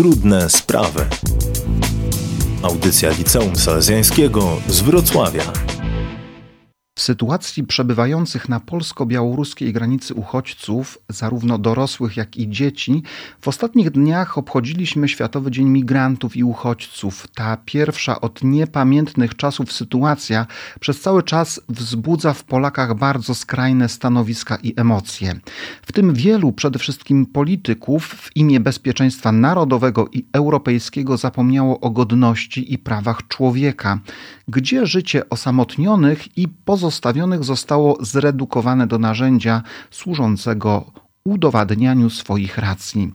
[0.00, 1.06] Trudne sprawy.
[2.62, 5.42] Audycja Liceum Salezjańskiego z Wrocławia.
[7.00, 13.02] W sytuacji przebywających na polsko-białoruskiej granicy uchodźców, zarówno dorosłych, jak i dzieci,
[13.40, 17.26] w ostatnich dniach obchodziliśmy Światowy Dzień Migrantów i Uchodźców.
[17.34, 20.46] Ta pierwsza od niepamiętnych czasów sytuacja
[20.80, 25.40] przez cały czas wzbudza w Polakach bardzo skrajne stanowiska i emocje.
[25.82, 32.74] W tym wielu, przede wszystkim polityków, w imię bezpieczeństwa narodowego i europejskiego zapomniało o godności
[32.74, 33.98] i prawach człowieka,
[34.48, 40.92] gdzie życie osamotnionych i pozostałych pozostawionych zostało zredukowane do narzędzia służącego
[41.24, 43.12] udowadnianiu swoich racji.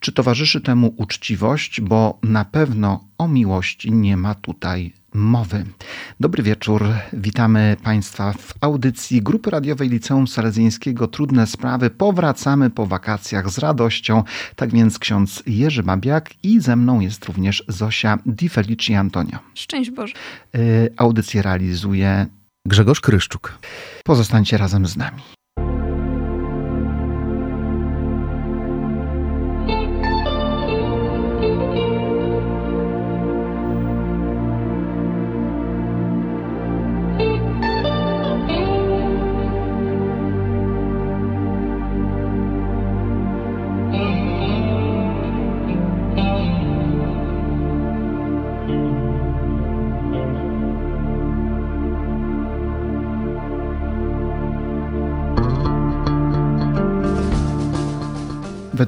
[0.00, 5.64] Czy towarzyszy temu uczciwość, bo na pewno o miłości nie ma tutaj mowy.
[6.20, 11.90] Dobry wieczór, witamy Państwa w audycji Grupy Radiowej Liceum Salezyńskiego Trudne Sprawy.
[11.90, 14.24] Powracamy po wakacjach z radością.
[14.56, 19.38] Tak więc ksiądz Jerzy Babiak i ze mną jest również Zosia Di Felici Antonio.
[19.54, 20.14] Szczęść Boże.
[20.56, 22.26] Y, audycję realizuje
[22.66, 23.58] Grzegorz Kryszczuk.
[24.04, 25.22] Pozostańcie razem z nami.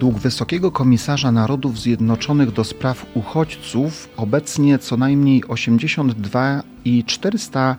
[0.03, 7.75] Według Wysokiego Komisarza Narodów Zjednoczonych do spraw uchodźców obecnie co najmniej 82,4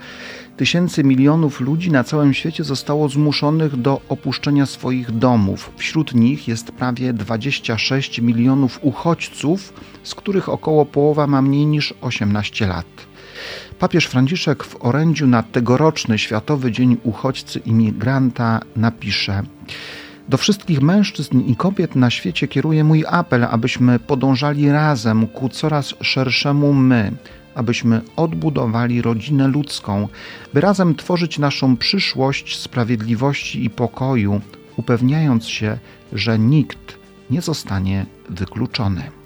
[0.58, 5.72] tysięcy milionów ludzi na całym świecie zostało zmuszonych do opuszczenia swoich domów.
[5.78, 12.68] Wśród nich jest prawie 26 milionów uchodźców, z których około połowa ma mniej niż 18
[12.68, 12.86] lat.
[13.80, 19.44] Papież Franciszek w orędziu na tegoroczny Światowy Dzień Uchodźcy i Migranta napisze:
[20.30, 25.94] do wszystkich mężczyzn i kobiet na świecie kieruję mój apel, abyśmy podążali razem ku coraz
[26.02, 27.12] szerszemu my,
[27.56, 30.08] abyśmy odbudowali rodzinę ludzką,
[30.54, 34.42] by razem tworzyć naszą przyszłość sprawiedliwości i pokoju,
[34.78, 35.78] upewniając się,
[36.14, 36.98] że nikt
[37.30, 39.23] nie zostanie wykluczony.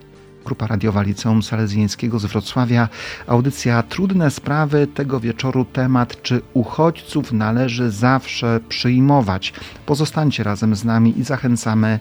[0.48, 2.90] Grupa Radiowa Liceum Salezjańskiego z Wrocławia.
[3.28, 4.88] Audycja Trudne Sprawy.
[4.88, 9.54] Tego wieczoru temat, czy uchodźców należy zawsze przyjmować.
[9.86, 12.00] Pozostańcie razem z nami i zachęcamy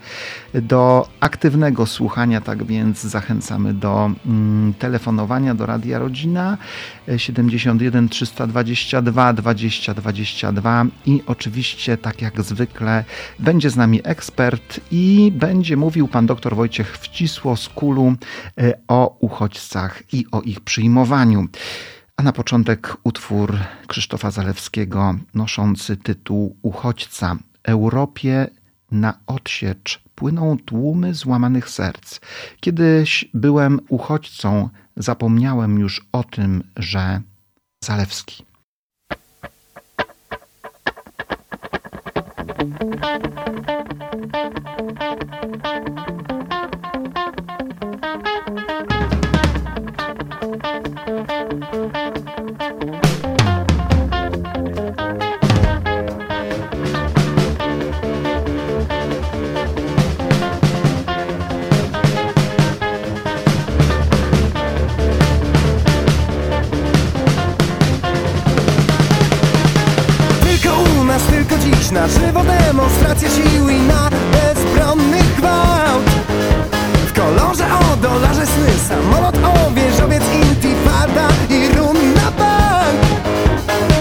[0.54, 6.58] do aktywnego słuchania, tak więc zachęcamy do mm, telefonowania do Radia Rodzina
[7.16, 13.04] 71 322 20 22 i oczywiście, tak jak zwykle,
[13.38, 18.14] będzie z nami ekspert i będzie mówił pan dr Wojciech Wcisło z Kulu
[18.88, 21.46] o uchodźcach i o ich przyjmowaniu.
[22.16, 27.36] A na początek utwór Krzysztofa Zalewskiego noszący tytuł Uchodźca.
[27.62, 28.46] Europie
[28.90, 32.20] na odsiecz płyną tłumy złamanych serc.
[32.60, 37.20] Kiedyś byłem uchodźcą, zapomniałem już o tym, że
[37.84, 38.44] Zalewski.
[71.90, 76.04] Na żywo demonstracje siły i na bezbronny gwałt.
[77.06, 83.00] W kolorze o dolarze sny, samolot o wieżowiec intifada i rum na bank.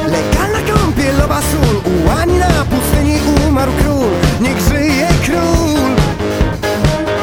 [0.06, 4.09] Legalna kąpielowa sól, ułani na pustyni umarł król
[4.41, 5.96] Niech żyje król.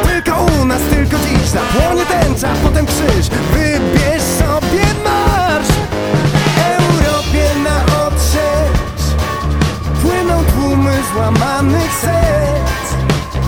[0.02, 3.71] Tylko u nas, tylko dziś zapłonie tęcza, potem krzyż Wybierz
[11.12, 12.86] złamanych serc.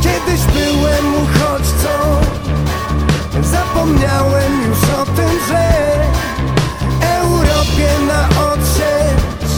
[0.03, 1.89] Kiedyś byłem uchodźcą
[3.43, 5.71] Zapomniałem już o tym, że
[7.19, 9.53] Europie na odsiecz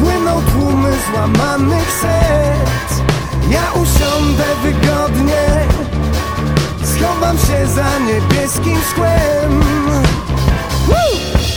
[0.00, 3.00] Płyną tłumy złamanych serc.
[3.50, 5.66] Ja usiądę wygodnie
[6.84, 9.64] Schowam się za niebieskim szkłem
[10.88, 11.49] Woo!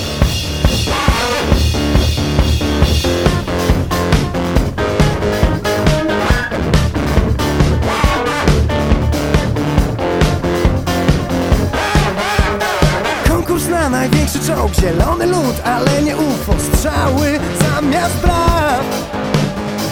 [14.75, 18.83] Zielony lód, ale nie UFO Strzały zamiast braw.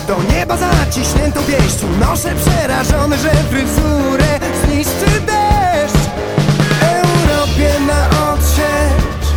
[0.08, 6.06] Do nieba zaciśniętą pięścią Noszę przerażony, że fryzurę zniszczy deszcz.
[6.82, 9.28] Europie na odsiecz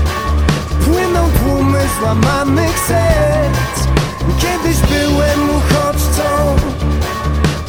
[0.84, 3.88] Płyną tłumy złamanych serc.
[4.38, 6.56] Kiedyś byłem uchodźcą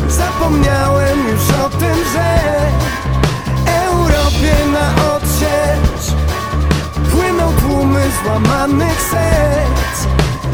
[0.08, 2.40] Zapomniałem już o tym, że
[3.86, 5.95] Europie na odsiecz
[7.66, 9.98] tłumy złamanych serc.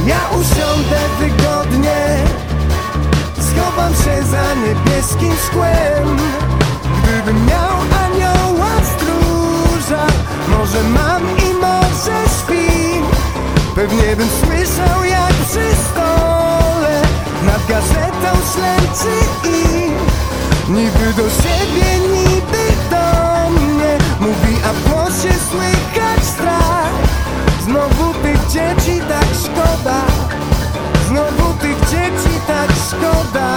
[0.05, 2.17] Ja usiądę wygodnie
[3.39, 6.17] Schowam się za niebieskim szkłem
[7.03, 7.75] Gdybym miał
[8.05, 10.05] anioła stróża
[10.47, 13.01] Może mam i może śpi.
[13.75, 17.01] Pewnie bym słyszał jak przy stole
[17.45, 19.15] Nad gazetą śledczy
[19.49, 19.91] i
[20.71, 24.91] Niby do siebie, niby do mnie Mówi, a
[28.51, 30.01] dzieci tak szkoda.
[31.07, 33.55] Znowu tych dzieci tak szkoda.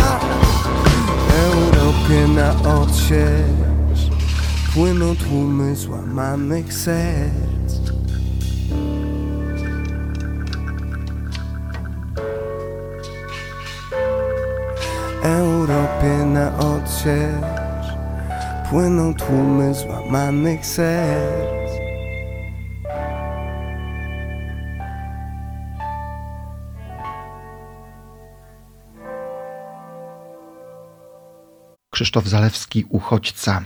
[1.44, 4.11] Europie na odsiecz
[4.75, 7.75] Płyną tłumy złamanych serc.
[15.23, 17.88] Europie na odsiecz
[18.70, 21.63] Płyną tłumy złamanych serc
[31.94, 33.62] Krzysztof Zalewski, Uchodźca.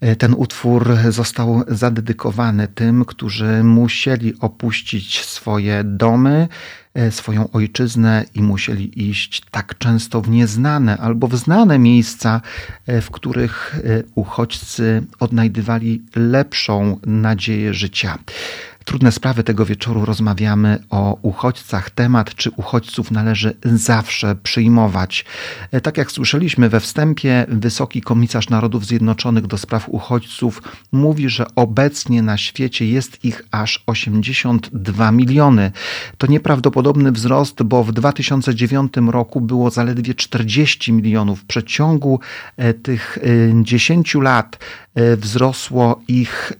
[0.00, 6.48] E, ten utwór został zadedykowany tym, którzy musieli opuścić swoje domy,
[6.94, 12.40] e, swoją ojczyznę i musieli iść tak często w nieznane albo w znane miejsca,
[12.86, 13.80] e, w których
[14.14, 18.18] uchodźcy odnajdywali lepszą nadzieję życia.
[18.86, 21.90] Trudne sprawy tego wieczoru rozmawiamy o uchodźcach.
[21.90, 25.24] Temat, czy uchodźców należy zawsze przyjmować.
[25.72, 30.62] E, tak jak słyszeliśmy we wstępie, wysoki komisarz Narodów Zjednoczonych do spraw uchodźców
[30.92, 35.72] mówi, że obecnie na świecie jest ich aż 82 miliony.
[36.18, 41.40] To nieprawdopodobny wzrost, bo w 2009 roku było zaledwie 40 milionów.
[41.40, 42.20] W przeciągu
[42.56, 43.18] e, tych
[43.62, 44.58] 10 e, lat
[45.16, 46.52] wzrosło ich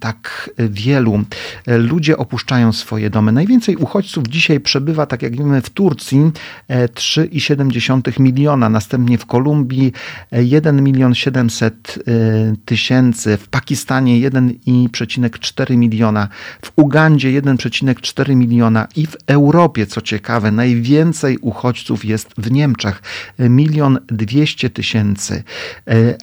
[0.00, 1.20] tak wielu.
[1.66, 3.32] Ludzie opuszczają swoje domy.
[3.32, 6.30] Najwięcej uchodźców dzisiaj przebywa, tak jak wiemy, w Turcji.
[6.68, 9.92] 3,7 e, miliona, następnie w Kolumbii
[10.32, 16.28] 1 e, milion 700 e, tysięcy, w Pakistanie 1,4 miliona,
[16.62, 18.88] w Ugandzie 1,4 miliona.
[18.96, 23.02] I w Europie, co ciekawe, najwięcej uchodźców jest w Niemczech,
[23.38, 25.42] milion 200 tysięcy,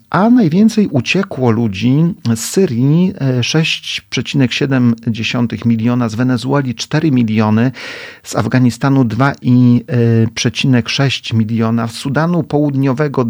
[0.09, 2.13] a najwięcej uciekło ludzi.
[2.36, 7.71] Z Syrii 6,7 miliona, z Wenezueli 4 miliony,
[8.24, 13.25] z Afganistanu 2,6 miliona, z Sudanu Południowego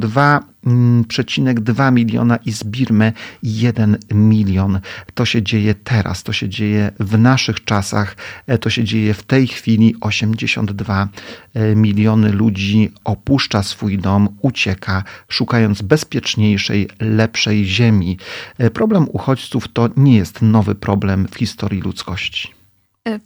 [0.65, 3.13] 2,2 miliona i z Birmy
[3.43, 4.79] 1 milion.
[5.13, 8.15] To się dzieje teraz, to się dzieje w naszych czasach,
[8.47, 9.95] e, to się dzieje w tej chwili.
[10.01, 11.07] 82
[11.53, 18.17] e, miliony ludzi opuszcza swój dom, ucieka, szukając bezpieczniejszej, lepszej ziemi.
[18.57, 22.51] E, problem uchodźców to nie jest nowy problem w historii ludzkości.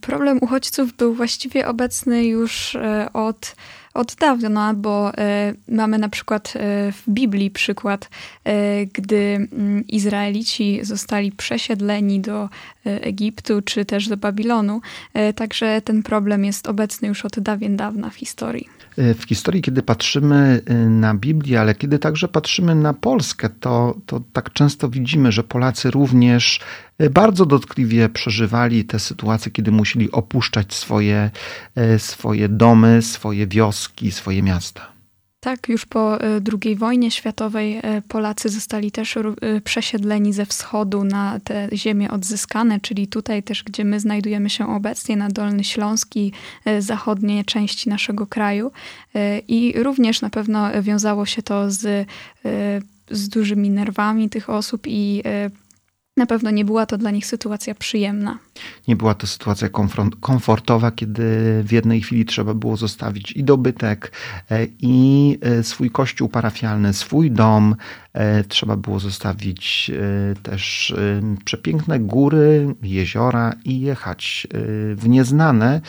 [0.01, 2.77] Problem uchodźców był właściwie obecny już
[3.13, 3.55] od,
[3.95, 6.53] od dawna, bo e, mamy na przykład
[6.91, 8.09] w Biblii przykład,
[8.93, 12.49] gdy mm, Izraelici zostali przesiedleni do
[12.85, 14.81] Egiptu czy też do Babilonu.
[15.35, 18.69] Także ten problem jest obecny już od dawien dawna w historii.
[18.97, 24.53] W historii, kiedy patrzymy na Biblię, ale kiedy także patrzymy na Polskę, to, to tak
[24.53, 26.59] często widzimy, że Polacy również
[27.11, 31.31] bardzo dotkliwie przeżywali te sytuacje, kiedy musieli opuszczać swoje,
[31.75, 34.94] e, swoje domy, swoje wioski, swoje miasta.
[35.45, 39.17] Tak, już po e, II wojnie światowej e, Polacy zostali też
[39.63, 45.17] przesiedleni ze wschodu na te ziemie odzyskane, czyli tutaj też, gdzie my znajdujemy się obecnie,
[45.17, 46.31] na Dolny Śląsk i
[46.79, 48.71] zachodnie części naszego kraju.
[49.47, 52.07] I również na pewno wiązało się to z,
[53.09, 55.23] z dużymi nerwami tych osób i
[56.17, 58.39] na pewno nie była to dla nich sytuacja przyjemna.
[58.87, 59.69] Nie była to sytuacja
[60.19, 61.23] komfortowa, kiedy
[61.63, 64.11] w jednej chwili trzeba było zostawić i dobytek,
[64.51, 67.75] e, i e, swój kościół parafialny, swój dom.
[68.13, 69.91] E, trzeba było zostawić
[70.43, 70.95] też
[71.45, 74.47] przepiękne góry, jeziora i jechać
[74.95, 75.81] w nieznane,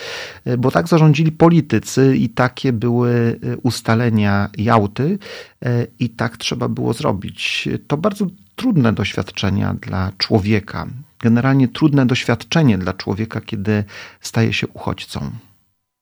[0.58, 5.18] bo tak zarządzili politycy i takie były ustalenia Jałty
[5.98, 7.68] i tak trzeba było zrobić.
[7.86, 10.86] To bardzo trudne doświadczenia dla człowieka.
[11.18, 13.84] generalnie trudne doświadczenie dla człowieka, kiedy
[14.20, 15.30] staje się uchodźcą.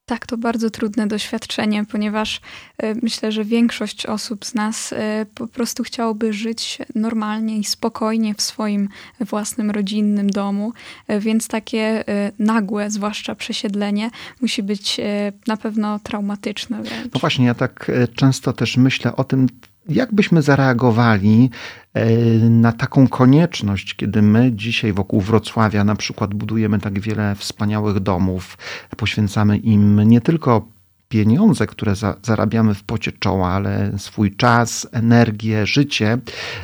[0.06, 2.40] Tak, to bardzo trudne doświadczenie, ponieważ
[2.82, 4.96] y, myślę, że większość osób z nas y,
[5.34, 8.88] po prostu chciałoby żyć normalnie i spokojnie w swoim
[9.20, 10.72] własnym rodzinnym domu,
[11.10, 12.04] y, więc takie
[12.38, 15.00] nagłe, zwłaszcza przesiedlenie, musi być
[15.46, 16.82] na pewno traumatyczne.
[16.82, 17.14] Wręcz.
[17.14, 19.46] No właśnie, ja tak często też myślę o tym,
[19.88, 21.50] jak byśmy zareagowali
[21.94, 22.06] e,
[22.38, 28.58] na taką konieczność, kiedy my dzisiaj wokół Wrocławia na przykład budujemy tak wiele wspaniałych domów,
[28.96, 30.74] poświęcamy im nie tylko
[31.08, 36.18] pieniądze, które za, zarabiamy w pocie czoła, ale swój czas, energię, życie.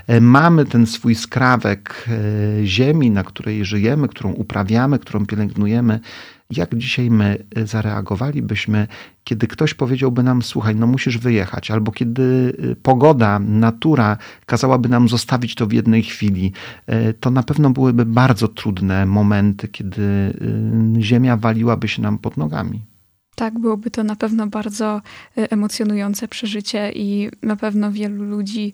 [0.07, 6.01] E, mamy ten swój skrawek e, ziemi, na której żyjemy, którą uprawiamy, którą pielęgnujemy
[6.51, 8.87] jak dzisiaj my y, zareagowalibyśmy,
[9.25, 12.23] kiedy ktoś powiedziałby nam: Słuchaj, no musisz wyjechać, albo kiedy
[12.73, 14.17] y, pogoda, natura
[14.47, 16.53] kazałaby nam zostawić to w jednej chwili?
[16.89, 20.35] Y, to na pewno byłyby bardzo trudne momenty, kiedy
[21.01, 22.83] ziemia waliłaby się nam pod nogami.
[23.35, 25.03] Tak, byłoby to na pewno bardzo
[25.37, 28.73] emocjonujące przeżycie i na pewno wielu ludzi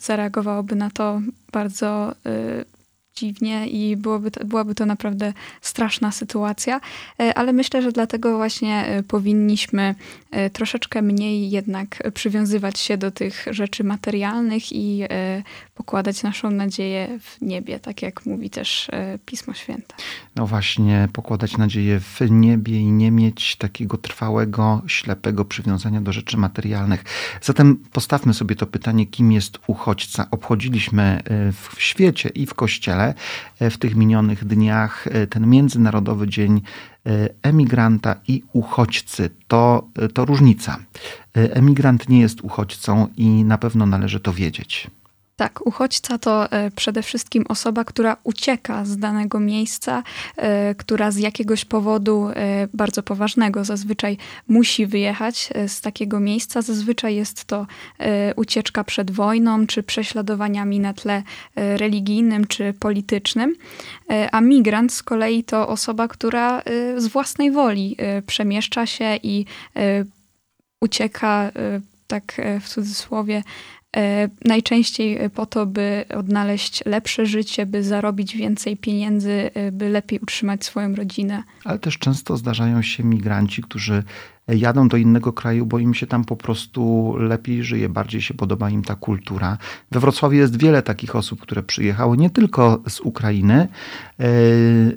[0.00, 1.20] zareagowałoby na to
[1.52, 2.14] bardzo
[3.14, 6.80] dziwnie i byłoby to, byłaby to naprawdę straszna sytuacja,
[7.20, 9.94] e, ale myślę, że dlatego właśnie e, powinniśmy
[10.30, 15.02] e, troszeczkę mniej jednak przywiązywać się do tych rzeczy materialnych i
[15.74, 18.90] pokładać naszą nadzieję w niebie, tak jak mówi też
[19.26, 19.94] Pismo Święte.
[20.36, 26.36] No właśnie, pokładać nadzieję w niebie i nie mieć takiego trwałego, ślepego przywiązania do rzeczy
[26.36, 27.04] materialnych.
[27.42, 30.26] Zatem postawmy sobie to pytanie, kim jest uchodźca.
[30.30, 33.01] Obchodziliśmy w świecie i w kościele
[33.60, 36.60] E, w tych minionych dniach e, ten Międzynarodowy Dzień
[37.06, 39.30] e, Emigranta i Uchodźcy.
[39.48, 40.76] To, to różnica.
[41.34, 44.90] Emigrant nie jest uchodźcą i na pewno należy to wiedzieć.
[45.36, 50.02] Tak, uchodźca to e, przede wszystkim osoba, która ucieka z danego miejsca,
[50.36, 54.16] e, która z jakiegoś powodu e, bardzo poważnego zazwyczaj
[54.48, 56.62] musi wyjechać z takiego miejsca.
[56.62, 57.66] Zazwyczaj jest to
[58.36, 61.22] ucieczka przed wojną czy prześladowaniami na tle
[61.56, 63.54] religijnym czy politycznym.
[64.32, 66.62] A migrant z kolei to osoba, która
[66.96, 67.96] z własnej woli
[68.26, 69.46] przemieszcza się i
[70.80, 71.50] ucieka
[72.06, 73.42] tak w cudzysłowie
[74.44, 80.64] najczęściej po to, by odnaleźć lepsze życie, by zarobić więcej pieniędzy, e, by lepiej utrzymać
[80.64, 81.42] swoją rodzinę.
[81.64, 84.02] Ale też często zdarzają się migranci, którzy
[84.48, 88.70] jadą do innego kraju, bo im się tam po prostu lepiej żyje, bardziej się podoba
[88.70, 89.58] im ta kultura.
[89.90, 94.26] We Wrocławiu jest wiele takich osób, które przyjechały nie tylko z Ukrainy e,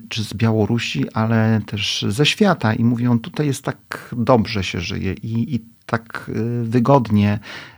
[0.10, 5.14] czy z Białorusi, ale też ze świata i mówią, tutaj jest tak dobrze się żyje
[5.14, 6.32] i, i tak
[6.64, 7.75] wygodnie E,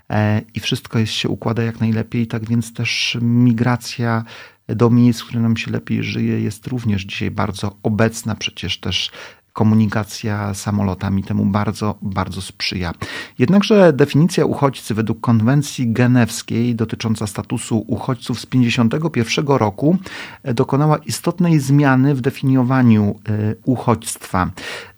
[0.53, 2.27] i wszystko jest, się układa jak najlepiej.
[2.27, 4.23] Tak więc też migracja
[4.67, 8.35] do miejsc, w których nam się lepiej żyje, jest również dzisiaj bardzo obecna.
[8.35, 9.11] Przecież też
[9.57, 12.93] komunikacja samolotami temu bardzo, bardzo sprzyja.
[13.39, 19.97] Jednakże definicja uchodźcy według konwencji genewskiej dotycząca statusu uchodźców z 1951 roku
[20.43, 24.51] dokonała istotnej zmiany w definiowaniu e, uchodźstwa.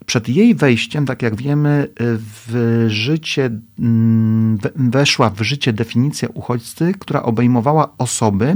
[0.10, 3.50] Przed jej wejściem, tak jak wiemy, w życie,
[4.76, 8.56] weszła w życie definicja uchodźcy, która obejmowała osoby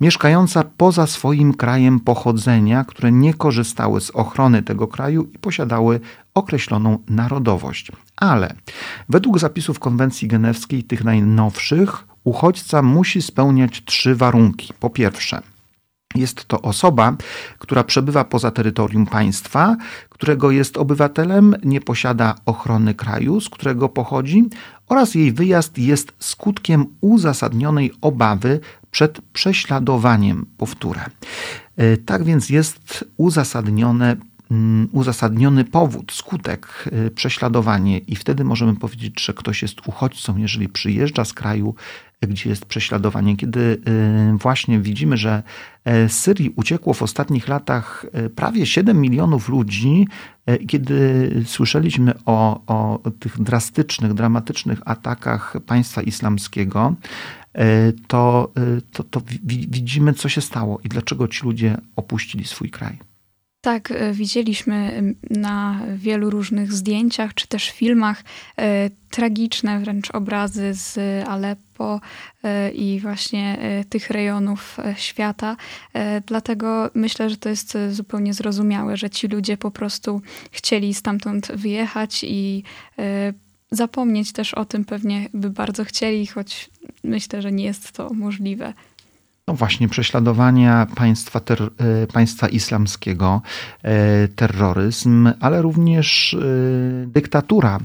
[0.00, 6.00] mieszkające poza swoim krajem pochodzenia, które nie korzystały z ochrony tego kraju i posiadały
[6.34, 7.92] określoną narodowość.
[8.16, 8.54] Ale
[9.08, 14.72] według zapisów konwencji genewskiej, tych najnowszych, uchodźca musi spełniać trzy warunki.
[14.80, 15.42] Po pierwsze,
[16.14, 17.16] jest to osoba,
[17.58, 19.76] która przebywa poza terytorium państwa,
[20.08, 24.44] którego jest obywatelem, nie posiada ochrony kraju, z którego pochodzi,
[24.88, 28.60] oraz jej wyjazd jest skutkiem uzasadnionej obawy
[28.90, 30.46] przed prześladowaniem.
[30.58, 31.00] Powtórę.
[31.76, 34.16] E, tak więc jest uzasadnione
[34.92, 41.24] uzasadniony powód, skutek, e, prześladowanie, i wtedy możemy powiedzieć, że ktoś jest uchodźcą, jeżeli przyjeżdża
[41.24, 41.74] z kraju,
[42.22, 43.36] gdzie jest prześladowanie.
[43.36, 45.42] Kiedy y, właśnie widzimy, że
[45.84, 50.06] e, z Syrii uciekło w ostatnich latach e, prawie 7 milionów ludzi,
[50.46, 56.94] e, kiedy słyszeliśmy o, o tych drastycznych, dramatycznych atakach państwa islamskiego,
[58.06, 58.52] to,
[58.92, 62.98] to, to widzimy, co się stało i dlaczego ci ludzie opuścili swój kraj.
[63.60, 68.24] Tak, e, widzieliśmy na wielu różnych zdjęciach czy też filmach
[68.56, 70.98] e, tragiczne wręcz obrazy z
[71.28, 72.00] Aleppo
[72.42, 75.56] e, i właśnie tych rejonów świata.
[76.26, 82.24] Dlatego myślę, że to jest zupełnie zrozumiałe, że ci ludzie po prostu chcieli stamtąd wyjechać
[82.24, 82.62] i
[83.70, 86.70] zapomnieć też o tym pewnie by bardzo chcieli, choć
[87.04, 88.72] myślę, że nie jest to możliwe.
[89.48, 93.42] No właśnie prześladowania państwa, ter, e, państwa islamskiego,
[93.82, 96.38] e, terroryzm, ale również e,
[97.06, 97.78] dyktatura.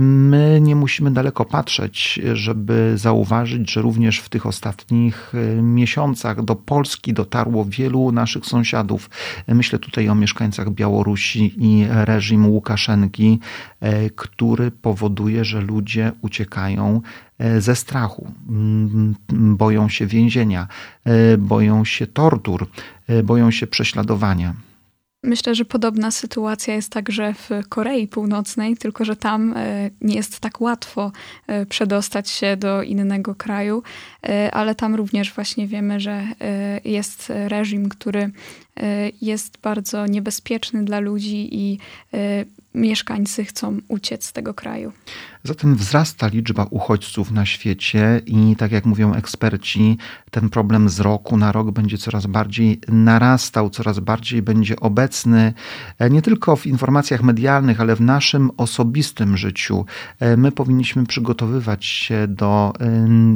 [0.00, 7.12] My nie musimy daleko patrzeć, żeby zauważyć, że również w tych ostatnich miesiącach do Polski
[7.12, 9.10] dotarło wielu naszych sąsiadów.
[9.48, 13.40] Myślę tutaj o mieszkańcach Białorusi i reżim Łukaszenki,
[14.16, 17.00] który powoduje, że ludzie uciekają
[17.58, 19.14] ze strachu, mm,
[19.56, 20.68] boją się więzienia,
[21.04, 22.66] e, boją się tortur,
[23.08, 24.54] e, boją się prześladowania.
[25.22, 29.54] Myślę, że podobna sytuacja jest także w Korei Północnej, tylko że tam
[30.00, 31.12] nie jest tak łatwo
[31.68, 33.82] przedostać się do innego kraju,
[34.52, 36.26] ale tam również właśnie wiemy, że
[36.84, 38.30] jest reżim, który
[39.22, 41.78] jest bardzo niebezpieczny dla ludzi i
[42.74, 44.92] mieszkańcy chcą uciec z tego kraju.
[45.44, 49.98] Zatem wzrasta liczba uchodźców na świecie i tak jak mówią eksperci,
[50.30, 55.52] ten problem z roku na rok będzie coraz bardziej narastał, coraz bardziej będzie obecny
[55.98, 59.84] e, nie tylko w informacjach medialnych, ale w naszym osobistym życiu.
[60.20, 62.72] E, my powinniśmy przygotowywać się do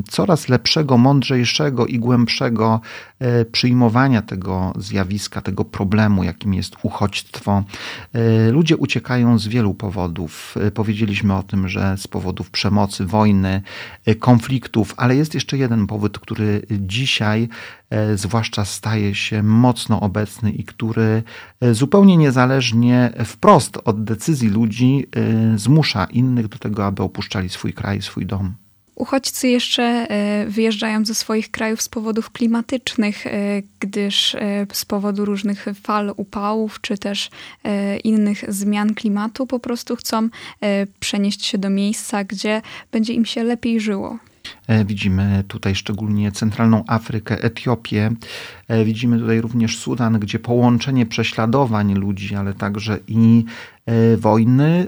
[0.09, 2.81] coraz lepszego, mądrzejszego i głębszego
[3.19, 7.65] e, przyjmowania tego zjawiska, tego problemu, jakim jest uchodźstwo.
[8.51, 10.55] Ludzie uciekają z wielu powodów.
[10.75, 13.63] Powiedzieliśmy o tym, że z powodów przemocy, wojny,
[14.07, 17.49] e, konfliktów, ale jest jeszcze jeden powód, który dzisiaj
[17.91, 21.23] e, zwłaszcza staje się mocno obecny i który
[21.61, 25.07] e, zupełnie niezależnie wprost od decyzji ludzi
[25.57, 28.64] zmusza innych do tego, aby opuszczali swój kraj, swój dom.
[28.95, 33.31] Uchodźcy jeszcze e, wyjeżdżają ze swoich krajów z powodów klimatycznych, e,
[33.81, 37.31] gdyż e, z powodu różnych fal upałów czy też
[38.05, 40.29] innych zmian klimatu po prostu chcą
[41.01, 44.19] przenieść się do miejsca, gdzie będzie im się lepiej żyło.
[44.87, 48.11] Widzimy tutaj szczególnie centralną Afrykę, Etiopię.
[48.85, 53.45] Widzimy tutaj również Sudan, gdzie połączenie prześladowań ludzi, ale także i
[54.17, 54.87] wojny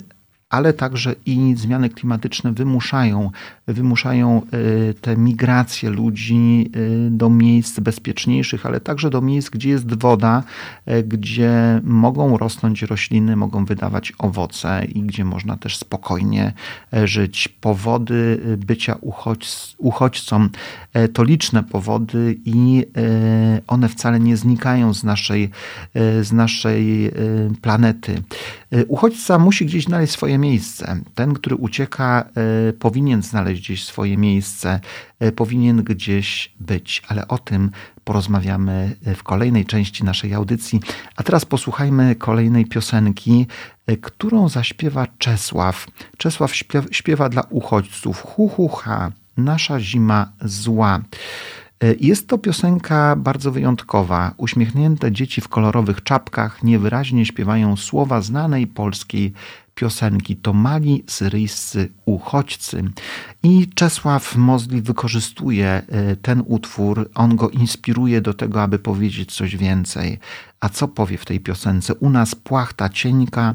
[0.49, 3.31] ale także i zmiany klimatyczne wymuszają,
[3.67, 9.95] wymuszają y, te migracje ludzi y, do miejsc bezpieczniejszych, ale także do miejsc, gdzie jest
[9.95, 10.43] woda,
[10.89, 16.53] y, gdzie mogą rosnąć rośliny, mogą wydawać owoce i gdzie można też spokojnie
[17.05, 17.49] żyć.
[17.49, 20.49] Powody bycia uchodź, uchodźcą
[21.13, 22.87] to liczne powody i
[23.67, 25.51] one wcale nie znikają z naszej,
[26.23, 27.11] z naszej
[27.63, 28.23] planety.
[28.89, 31.01] Uchodźca musi gdzieś znaleźć swoje miejsce.
[31.15, 32.25] Ten, który ucieka,
[32.69, 34.81] e, powinien znaleźć gdzieś swoje miejsce,
[35.21, 37.71] e, powinien gdzieś być, ale o tym
[38.05, 40.81] porozmawiamy w kolejnej części naszej audycji.
[41.17, 43.47] A teraz posłuchajmy kolejnej piosenki,
[43.87, 45.87] e, którą zaśpiewa Czesław.
[46.17, 46.53] Czesław
[46.91, 48.23] śpiewa, dla uchodźców.
[48.23, 51.01] Hu, ha, nasza zima zła.
[51.83, 54.35] E, jest to piosenka bardzo wyjątkowa.
[54.37, 59.33] Uśmiechnięte dzieci w kolorowych czapkach niewyraźnie śpiewają słowa znanej polskiej
[59.77, 60.37] piosenki.
[60.37, 62.83] To mali syryjscy uchodźcy.
[63.43, 69.57] I Czesław Mozli wykorzystuje e, ten utwór, on go inspiruje do tego, aby powiedzieć coś
[69.57, 70.19] więcej.
[70.61, 71.95] A co powie w tej piosence?
[71.95, 73.55] U nas płachta cieńka,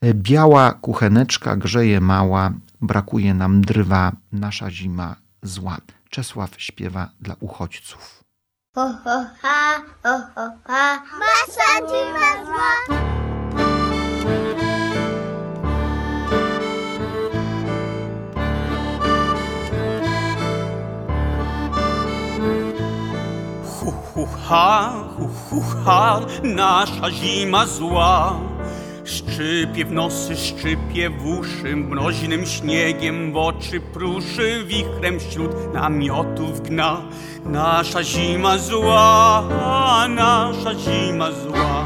[0.00, 5.76] e, biała kucheneczka grzeje mała, brakuje nam drwa, nasza zima zła.
[6.10, 8.24] Czesław śpiewa dla uchodźców.
[8.74, 11.88] Ho, ho, ha, ho, ho, ha, masa
[12.44, 13.35] zła.
[24.16, 28.40] Hu, hu, ha, hu, hu, ha, nasza zima zła.
[29.04, 37.02] Szczypie w nosy, szczypie w uszy, mroźnym śniegiem w oczy pruszy, wichrem wśród namiotów gna.
[37.44, 39.44] Nasza zima zła,
[40.08, 41.84] nasza zima zła.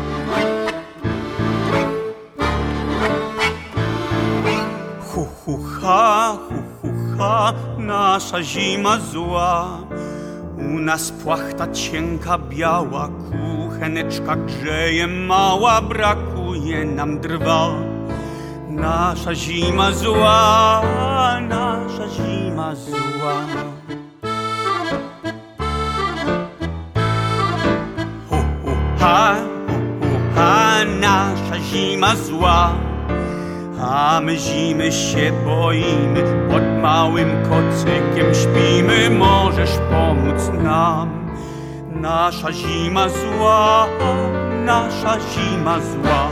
[5.00, 6.88] Hu, hu, hu, hu,
[7.18, 9.80] ha, nasza zima zła.
[10.60, 17.68] U nas płachta cienka biała, kucheneczka grzeje mała, brakuje nam drwa.
[18.68, 23.34] Nasza zima zła, nasza zima zła.
[28.28, 29.34] Hu, hu, ha,
[29.68, 32.72] hu, hu, ha, nasza zima zła.
[33.82, 36.22] A my zimy się boimy,
[36.90, 41.30] małym kocykiem śpimy, możesz pomóc nam.
[41.90, 43.86] Nasza zima zła,
[44.64, 46.30] nasza zima zła.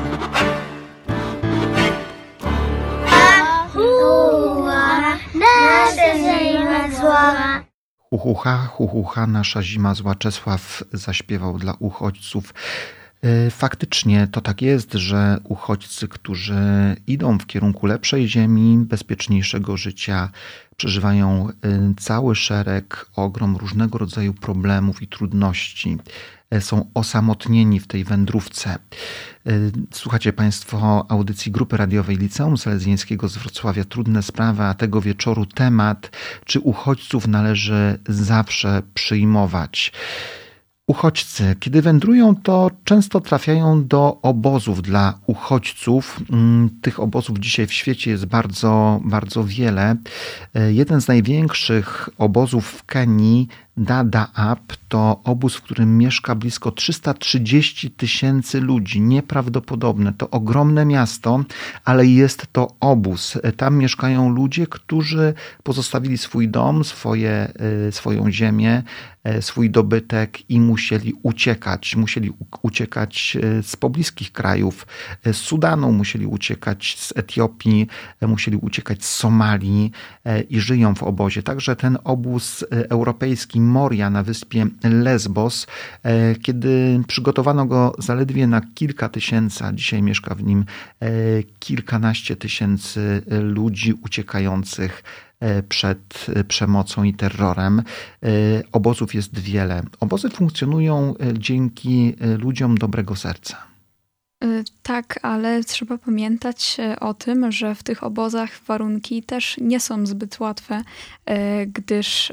[5.34, 7.34] Nasza zima zła.
[8.10, 10.14] Huhucha, huhucha, nasza zima zła.
[10.14, 12.54] Czesław zaśpiewał dla uchodźców.
[13.22, 16.56] E, faktycznie to tak jest, że uchodźcy, którzy
[17.06, 20.30] idą w kierunku lepszej ziemi, bezpieczniejszego życia,
[20.76, 21.52] przeżywają e,
[21.96, 25.98] cały szereg, ogrom różnego rodzaju problemów i trudności.
[26.50, 28.78] E, są osamotnieni w tej wędrówce.
[29.92, 36.10] Słuchacie Państwo audycji Grupy Radiowej Liceum Salezjańskiego z Wrocławia Trudne Sprawy, a tego wieczoru temat,
[36.44, 39.92] czy uchodźców należy zawsze przyjmować.
[40.88, 46.20] Uchodźcy, kiedy wędrują, to często trafiają do obozów dla uchodźców.
[46.30, 49.96] Mm, tych obozów dzisiaj w świecie jest bardzo, bardzo wiele.
[50.54, 53.48] E, jeden z największych obozów w Kenii
[53.78, 59.00] Dadaab to obóz, w którym mieszka blisko 330 tysięcy ludzi.
[59.00, 60.12] Nieprawdopodobne.
[60.12, 61.44] To ogromne miasto,
[61.84, 63.38] ale jest to obóz.
[63.56, 67.52] Tam mieszkają ludzie, którzy pozostawili swój dom, swoje,
[67.88, 68.82] y, swoją ziemię,
[69.40, 71.96] swój dobytek i musieli uciekać.
[71.96, 74.86] Musieli uciekać y, z pobliskich krajów.
[75.32, 77.86] Z Sudanu musieli uciekać, z Etiopii,
[78.22, 79.92] musieli uciekać z Somalii
[80.50, 81.42] i żyją w obozie.
[81.42, 85.66] Także ten obóz europejski Moria na wyspie Lesbos,
[86.02, 90.64] e, kiedy przygotowano go zaledwie na kilka tysięcy, a dzisiaj mieszka w nim
[91.00, 91.08] e,
[91.58, 95.27] kilkanaście tysięcy ludzi uciekających e,
[95.68, 97.82] przed przemocą i terrorem.
[98.72, 99.82] Obozów jest wiele.
[100.00, 103.56] Obozy funkcjonują dzięki ludziom dobrego serca.
[104.82, 110.40] Tak, ale trzeba pamiętać o tym, że w tych obozach warunki też nie są zbyt
[110.40, 110.82] łatwe,
[111.66, 112.32] gdyż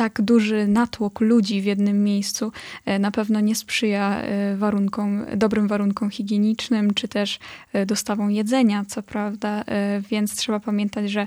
[0.00, 2.52] tak duży natłok ludzi w jednym miejscu
[2.84, 7.38] e, na pewno nie sprzyja e, warunkom, dobrym warunkom higienicznym, czy też
[7.72, 9.64] e, dostawom jedzenia, co prawda,
[10.10, 11.26] więc trzeba pamiętać, że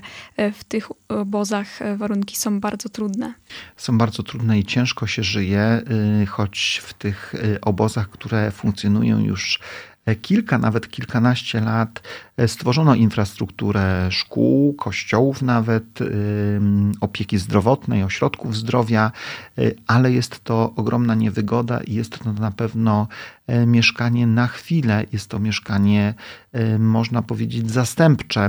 [0.52, 3.34] w tych obozach warunki są bardzo trudne.
[3.76, 5.82] Są bardzo trudne i ciężko się żyje,
[6.28, 9.60] choć w tych obozach, które funkcjonują już
[10.22, 12.02] kilka, nawet kilkanaście lat
[12.46, 15.98] stworzono infrastrukturę szkół, kościołów nawet,
[17.00, 19.12] opieki zdrowotnej, ośrodków zdrowia,
[19.58, 23.08] y, ale jest to ogromna niewygoda i jest to na pewno
[23.46, 26.14] e, mieszkanie na chwilę, jest to mieszkanie,
[26.52, 28.40] e, można powiedzieć, zastępcze.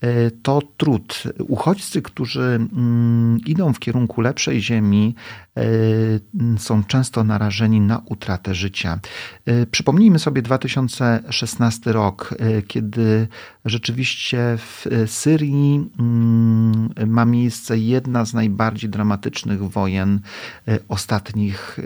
[0.00, 1.22] E, to trud.
[1.48, 5.14] Uchodźcy, którzy mm, idą w kierunku lepszej ziemi,
[6.58, 8.98] są często narażeni na utratę życia.
[9.70, 12.34] Przypomnijmy sobie 2016 rok,
[12.66, 13.25] kiedy
[13.64, 20.20] rzeczywiście w e, Syrii mm, ma miejsce jedna z najbardziej dramatycznych wojen
[20.68, 21.82] e, ostatnich e,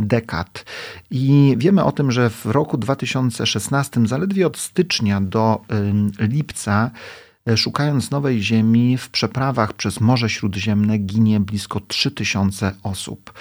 [0.00, 0.64] dekad.
[1.10, 5.60] I wiemy o tym, że w roku 2016, zaledwie od stycznia do
[6.18, 6.90] lipca,
[7.56, 13.32] szukając nowej ziemi w przeprawach przez Morze Śródziemne ginie blisko 3000 osób.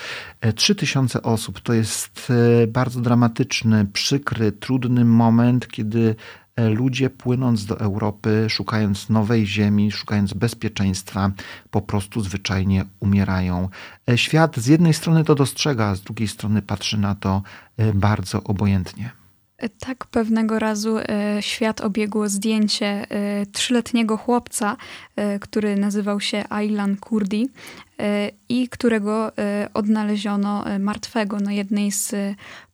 [0.56, 2.32] 3000 osób to jest
[2.68, 6.16] bardzo dramatyczny, przykry, trudny moment, kiedy
[6.58, 11.32] ludzie płynąc do Europy, szukając nowej ziemi, szukając bezpieczeństwa,
[11.72, 13.70] po prostu zwyczajnie umierają.
[14.10, 17.42] E, świat z jednej strony to dostrzega, z drugiej strony patrzy na to
[17.78, 19.12] e, bardzo obojętnie.
[19.80, 20.98] Tak, pewnego razu
[21.40, 23.08] świat obiegło zdjęcie
[23.52, 24.78] trzyletniego chłopca,
[25.42, 27.50] który nazywał się Aylan Kurdi
[28.50, 29.32] i którego
[29.74, 32.16] odnaleziono martwego na jednej z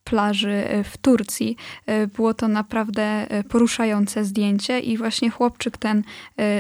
[0.04, 1.58] plaży e, w Turcji.
[1.86, 6.04] E, było to naprawdę e, poruszające zdjęcie i właśnie chłopczyk ten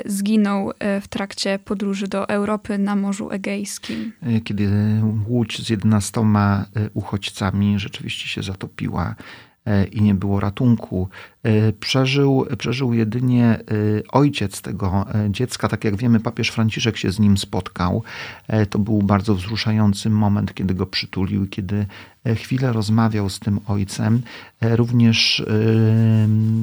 [0.05, 4.13] zginął w trakcie podróży do Europy na Morzu Egejskim.
[4.43, 4.69] Kiedy
[5.27, 6.21] łódź z 11
[6.93, 9.15] uchodźcami rzeczywiście się zatopiła
[9.91, 11.09] i nie było ratunku.
[11.79, 13.59] Przeżył, przeżył jedynie
[14.11, 15.67] ojciec tego dziecka.
[15.69, 18.03] Tak jak wiemy, papież Franciszek się z nim spotkał.
[18.69, 21.85] To był bardzo wzruszający moment, kiedy go przytulił, kiedy
[22.35, 24.21] chwilę rozmawiał z tym ojcem.
[24.61, 25.45] E, również e,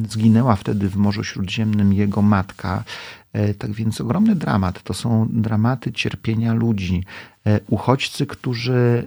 [0.09, 2.85] zginęła wtedy w Morzu Śródziemnym jego matka.
[3.33, 4.83] E, tak więc ogromny dramat.
[4.83, 7.05] To są dramaty cierpienia ludzi.
[7.69, 9.07] Uchodźcy, którzy,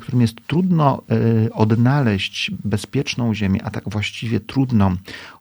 [0.00, 1.02] którym jest trudno
[1.52, 4.96] odnaleźć bezpieczną ziemię, a tak właściwie trudno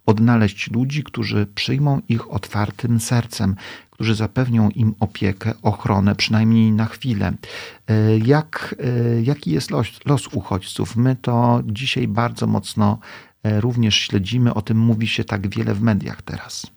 [0.06, 3.56] odnaleźć ludzi, którzy przyjmą ich otwartym sercem,
[3.98, 7.34] którzy zapewnią im opiekę, ochronę, przynajmniej na chwilę.
[7.88, 10.96] E, jak, e, jaki jest los, los uchodźców?
[10.96, 13.00] My to dzisiaj bardzo mocno
[13.44, 16.68] e, również śledzimy, o tym mówi się tak wiele w mediach teraz.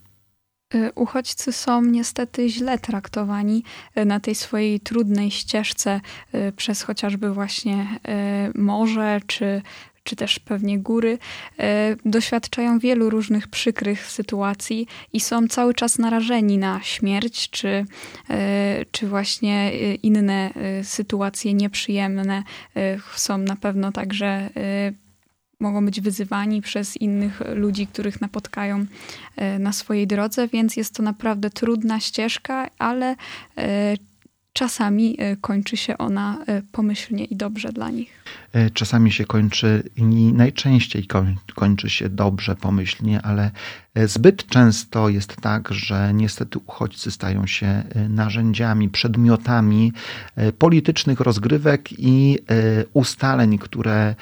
[0.94, 3.64] Uchodźcy są niestety źle traktowani
[4.06, 6.00] na tej swojej trudnej ścieżce
[6.56, 7.86] przez chociażby właśnie
[8.54, 9.62] morze czy,
[10.04, 11.18] czy też pewnie góry,
[12.04, 17.84] doświadczają wielu różnych przykrych sytuacji i są cały czas narażeni na śmierć, czy,
[18.90, 20.50] czy właśnie inne
[20.82, 22.42] sytuacje nieprzyjemne.
[23.14, 24.50] Są na pewno także
[25.60, 28.86] mogą być wyzywani przez innych ludzi, których napotkają
[29.36, 33.16] e, na swojej drodze, więc jest to naprawdę trudna ścieżka, ale
[33.58, 33.96] e,
[34.52, 36.38] czasami e, kończy się ona
[36.72, 38.24] pomyślnie i dobrze dla nich.
[38.74, 41.06] Czasami się kończy i najczęściej
[41.54, 43.50] kończy się dobrze, pomyślnie, ale
[44.06, 49.92] zbyt często jest tak, że niestety uchodźcy stają się narzędziami, przedmiotami
[50.58, 52.38] politycznych rozgrywek i
[52.92, 54.14] ustaleń, które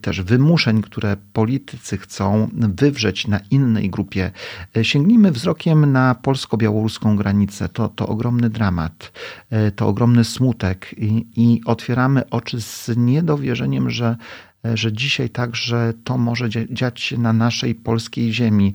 [0.00, 4.30] też wymuszeń, które politycy chcą wywrzeć na innej grupie.
[4.76, 7.68] E, sięgnijmy wzrokiem na polsko-białoruską granicę.
[7.68, 9.12] To, to ogromny dramat,
[9.50, 14.16] e, to ogromny smutek i, i otwieramy oczy z niedowierzeniem, że
[14.74, 18.74] że dzisiaj także to może dziać się na naszej polskiej ziemi.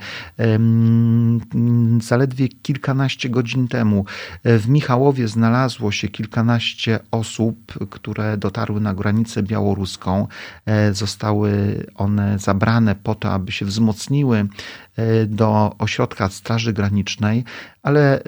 [2.02, 4.06] Zaledwie kilkanaście godzin temu
[4.44, 10.28] w Michałowie znalazło się kilkanaście osób, które dotarły na granicę białoruską.
[10.66, 11.52] E, zostały
[11.96, 14.38] one zabrane po to, aby się wzmocniły
[14.96, 17.44] e, do ośrodka Straży Granicznej,
[17.84, 18.24] ale e,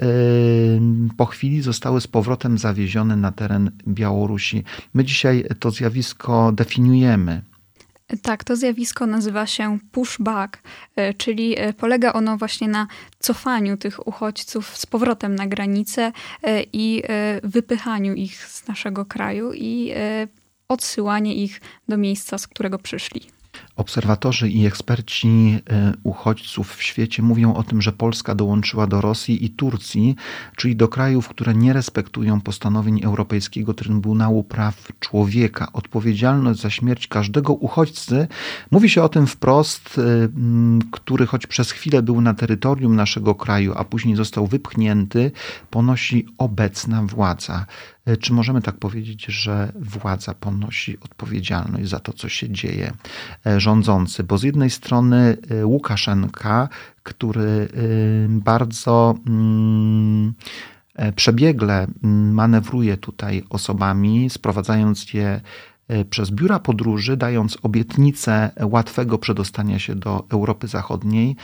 [1.16, 4.64] po chwili zostały z powrotem zawiezione na teren Białorusi.
[4.94, 7.47] My dzisiaj to zjawisko definiujemy.
[8.22, 10.62] Tak, to zjawisko nazywa się pushback,
[10.96, 12.86] e, czyli e, polega ono właśnie na
[13.18, 17.02] cofaniu tych uchodźców z powrotem na granicę e, i
[17.42, 19.92] wypychaniu ich z naszego kraju i
[20.68, 23.37] odsyłanie ich do miejsca, z którego przyszli.
[23.76, 29.44] Obserwatorzy i eksperci e, uchodźców w świecie mówią o tym, że Polska dołączyła do Rosji
[29.44, 30.16] i Turcji,
[30.56, 35.68] czyli do krajów, które nie respektują postanowień Europejskiego Trybunału Praw Człowieka.
[35.72, 38.28] Odpowiedzialność za śmierć każdego uchodźcy,
[38.70, 40.28] mówi się o tym wprost, e,
[40.90, 45.30] który choć przez chwilę był na terytorium naszego kraju, a później został wypchnięty,
[45.70, 47.66] ponosi obecna władza.
[48.08, 52.92] E, czy możemy tak powiedzieć, że władza ponosi odpowiedzialność za to, co się dzieje
[53.46, 54.24] e, rządzący?
[54.24, 56.68] Bo z jednej strony e, Łukaszenka,
[57.02, 57.68] który
[58.28, 60.34] bardzo mm,
[61.16, 65.40] przebiegle mm, manewruje tutaj osobami, sprowadzając je
[66.10, 71.36] przez biura podróży, dając obietnicę łatwego przedostania się do Europy Zachodniej,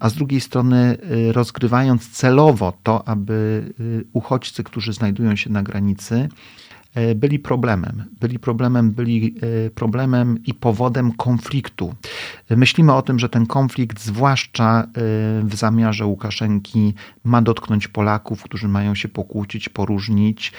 [0.00, 5.62] a z drugiej strony e, rozgrywając celowo to, aby e, uchodźcy, którzy znajdują się na
[5.62, 6.65] granicy, E,
[7.14, 8.04] byli problemem.
[8.20, 9.34] Byli problemem, byli
[9.66, 11.94] e, problemem i powodem konfliktu.
[12.50, 14.86] Myślimy o tym, że ten konflikt, zwłaszcza e,
[15.44, 20.52] w zamiarze Łukaszenki, ma dotknąć Polaków, którzy mają się pokłócić, poróżnić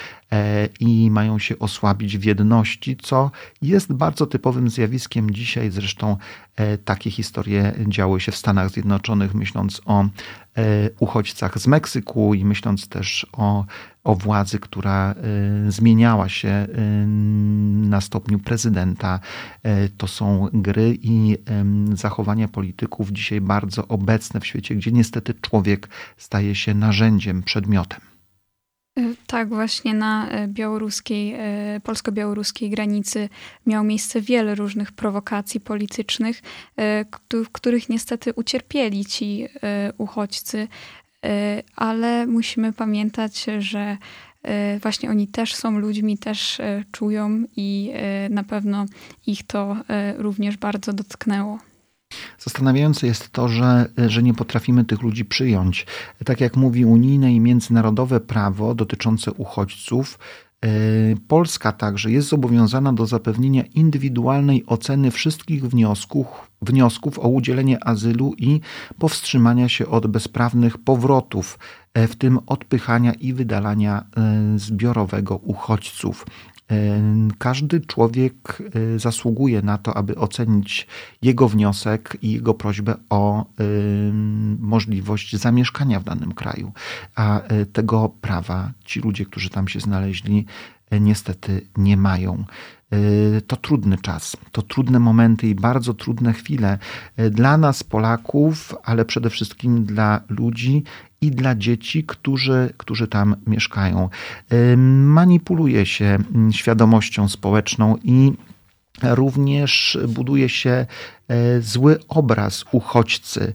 [0.80, 5.72] i mają się osłabić w jedności, co jest bardzo typowym zjawiskiem dzisiaj.
[5.72, 6.18] Zresztą
[6.86, 10.06] takie historie działy się w Stanach Zjednoczonych, myśląc o
[11.00, 13.66] uchodźcach z Meksyku i myśląc też o
[14.08, 15.16] o władzy, która
[15.68, 17.08] y, zmieniała się y,
[17.88, 19.20] na stopniu prezydenta.
[19.66, 21.38] Y, to są gry i
[21.94, 28.00] zachowania polityków dzisiaj bardzo obecne w świecie, gdzie niestety człowiek staje się narzędziem, przedmiotem.
[29.28, 31.36] Tak, właśnie na białoruskiej,
[31.84, 33.30] polsko-białoruskiej granicy
[33.66, 36.42] miało miejsce wiele różnych prowokacji politycznych,
[37.34, 39.48] w których niestety ucierpieli ci
[39.98, 40.68] uchodźcy.
[41.26, 43.98] Y, ale musimy pamiętać, że
[44.76, 47.94] y, właśnie oni też są ludźmi, też y, czują i
[48.30, 48.86] na pewno
[49.28, 49.78] ich to
[50.18, 51.60] również bardzo dotknęło.
[52.40, 55.86] Zastanawiające jest to, że, że nie potrafimy tych ludzi przyjąć.
[56.26, 60.20] Tak jak mówi unijne i międzynarodowe prawo dotyczące uchodźców,
[61.28, 66.28] Polska także jest zobowiązana do zapewnienia indywidualnej oceny wszystkich wniosków,
[66.62, 68.62] wniosków o udzielenie azylu i
[69.00, 71.60] powstrzymania się od bezprawnych powrotów,
[71.94, 76.26] e, w tym odpychania i wydalania e, zbiorowego uchodźców.
[76.72, 77.02] E,
[77.38, 78.64] każdy człowiek
[78.98, 80.88] zasługuje na to, aby ocenić
[81.22, 83.46] jego wniosek i jego prośbę o
[84.60, 86.72] możliwość zamieszkania w danym kraju.
[87.16, 87.42] A
[87.74, 90.46] tego prawa ci ludzie, którzy tam się znaleźli,
[90.92, 92.46] niestety nie mają.
[92.94, 96.78] Y, to trudny czas, to trudne momenty i bardzo trudne chwile
[97.20, 100.84] y, dla nas, Polaków, ale przede wszystkim dla ludzi
[101.22, 104.10] i dla dzieci, którzy, którzy tam mieszkają.
[104.54, 108.34] Y, manipuluje się mm, świadomością społeczną i
[109.04, 110.86] również buduje się
[111.60, 113.54] zły obraz uchodźcy.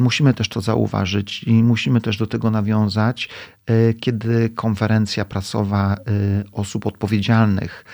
[0.00, 3.28] Musimy też to zauważyć i musimy też do tego nawiązać,
[4.00, 5.96] kiedy konferencja prasowa
[6.52, 7.84] osób odpowiedzialnych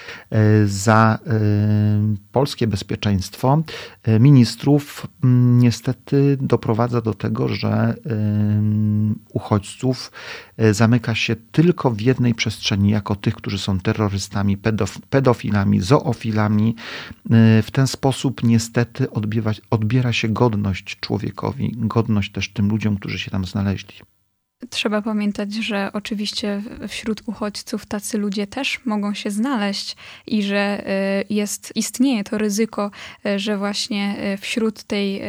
[0.66, 1.18] za
[2.32, 3.62] polskie bezpieczeństwo
[4.20, 5.06] ministrów
[5.58, 7.94] niestety doprowadza do tego, że
[9.32, 10.12] uchodźców
[10.72, 16.74] zamyka się tylko w jednej przestrzeni, jako tych, którzy są terrorystami, pedof pedofilami, zoofilami.
[17.62, 19.10] W ten sposób niestety
[19.70, 23.94] odbiera, się godność człowiekowi, godność też tym ludziom, którzy się tam znaleźli.
[24.70, 30.84] Trzeba pamiętać, że oczywiście wśród uchodźców tacy ludzie też mogą się znaleźć i że
[31.20, 32.90] y, jest, istnieje to ryzyko,
[33.26, 35.22] y, że właśnie y, wśród tej,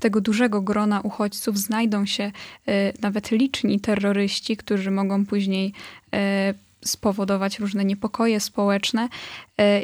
[0.00, 2.32] tego dużego grona uchodźców znajdą się
[3.02, 5.72] nawet liczni terroryści, którzy mogą później
[6.84, 9.08] spowodować różne niepokoje społeczne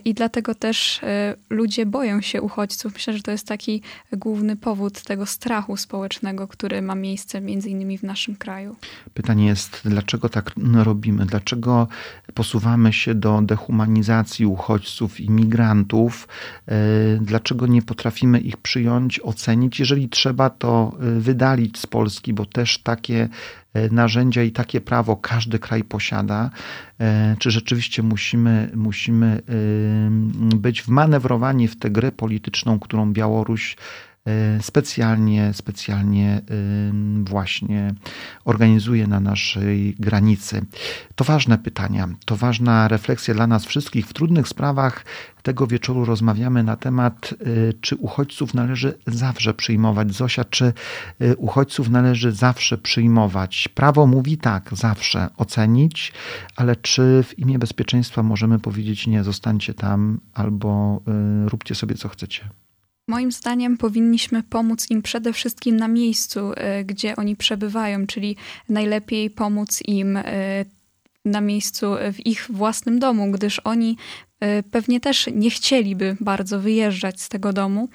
[0.04, 2.94] i dlatego też e, ludzie boją się uchodźców.
[2.94, 7.98] Myślę, że to jest taki główny powód tego strachu społecznego, który ma miejsce między innymi
[7.98, 8.76] w naszym kraju.
[9.14, 11.26] Pytanie jest, dlaczego tak robimy?
[11.26, 11.88] Dlaczego
[12.34, 16.28] posuwamy się do dehumanizacji uchodźców, imigrantów?
[16.68, 16.74] E,
[17.20, 19.80] dlaczego nie potrafimy ich przyjąć, ocenić?
[19.80, 23.28] Jeżeli trzeba, to wydalić z Polski, bo też takie
[23.76, 26.50] E, narzędzia i takie prawo każdy kraj posiada, e,
[27.38, 29.42] czy rzeczywiście musimy, musimy
[30.56, 33.76] być wmanewrowani w tę grę polityczną, którą Białoruś e,
[34.60, 36.40] specjalnie, specjalnie
[37.24, 37.94] właśnie
[38.44, 40.62] organizuje na naszej granicy.
[41.14, 44.06] To ważne pytania, to ważna refleksja dla nas wszystkich.
[44.06, 45.04] W trudnych sprawach
[45.42, 50.14] tego wieczoru rozmawiamy na temat, y, czy uchodźców należy zawsze przyjmować.
[50.14, 50.72] Zosia, czy
[51.22, 53.68] y, uchodźców należy zawsze przyjmować?
[53.68, 56.12] Prawo mówi tak, zawsze ocenić,
[56.56, 61.00] ale czy w imię bezpieczeństwa możemy powiedzieć nie, zostańcie tam albo
[61.46, 62.48] y, róbcie sobie co chcecie?
[63.08, 66.52] Moim zdaniem powinniśmy pomóc im przede wszystkim na miejscu,
[66.84, 68.36] gdzie oni przebywają, czyli
[68.68, 70.18] najlepiej pomóc im
[71.24, 74.25] na miejscu w ich własnym domu, gdyż oni E,
[74.70, 77.88] pewnie też nie chcieliby bardzo wyjeżdżać z tego domu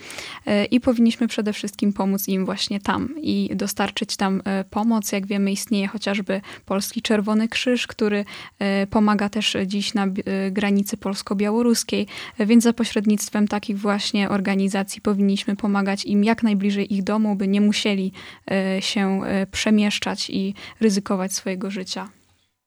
[0.46, 5.12] e, i powinniśmy przede wszystkim pomóc im właśnie tam i dostarczyć tam e, pomoc.
[5.12, 8.26] Jak wiemy, istnieje chociażby Polski Czerwony Krzyż, który
[8.90, 10.08] pomaga też dziś na
[10.52, 12.08] granicy polsko-białoruskiej,
[12.40, 17.62] więc za pośrednictwem takich właśnie organizacji powinniśmy pomagać im jak najbliżej ich domu, by nie
[17.62, 18.12] musieli
[18.80, 22.21] się przemieszczać i ryzykować swojego życia.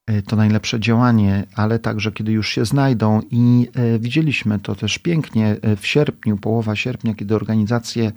[0.07, 4.99] E, to najlepsze działanie, ale także kiedy już się znajdą i e, widzieliśmy to też
[4.99, 8.13] pięknie e, w sierpniu, połowa sierpnia, kiedy organizacje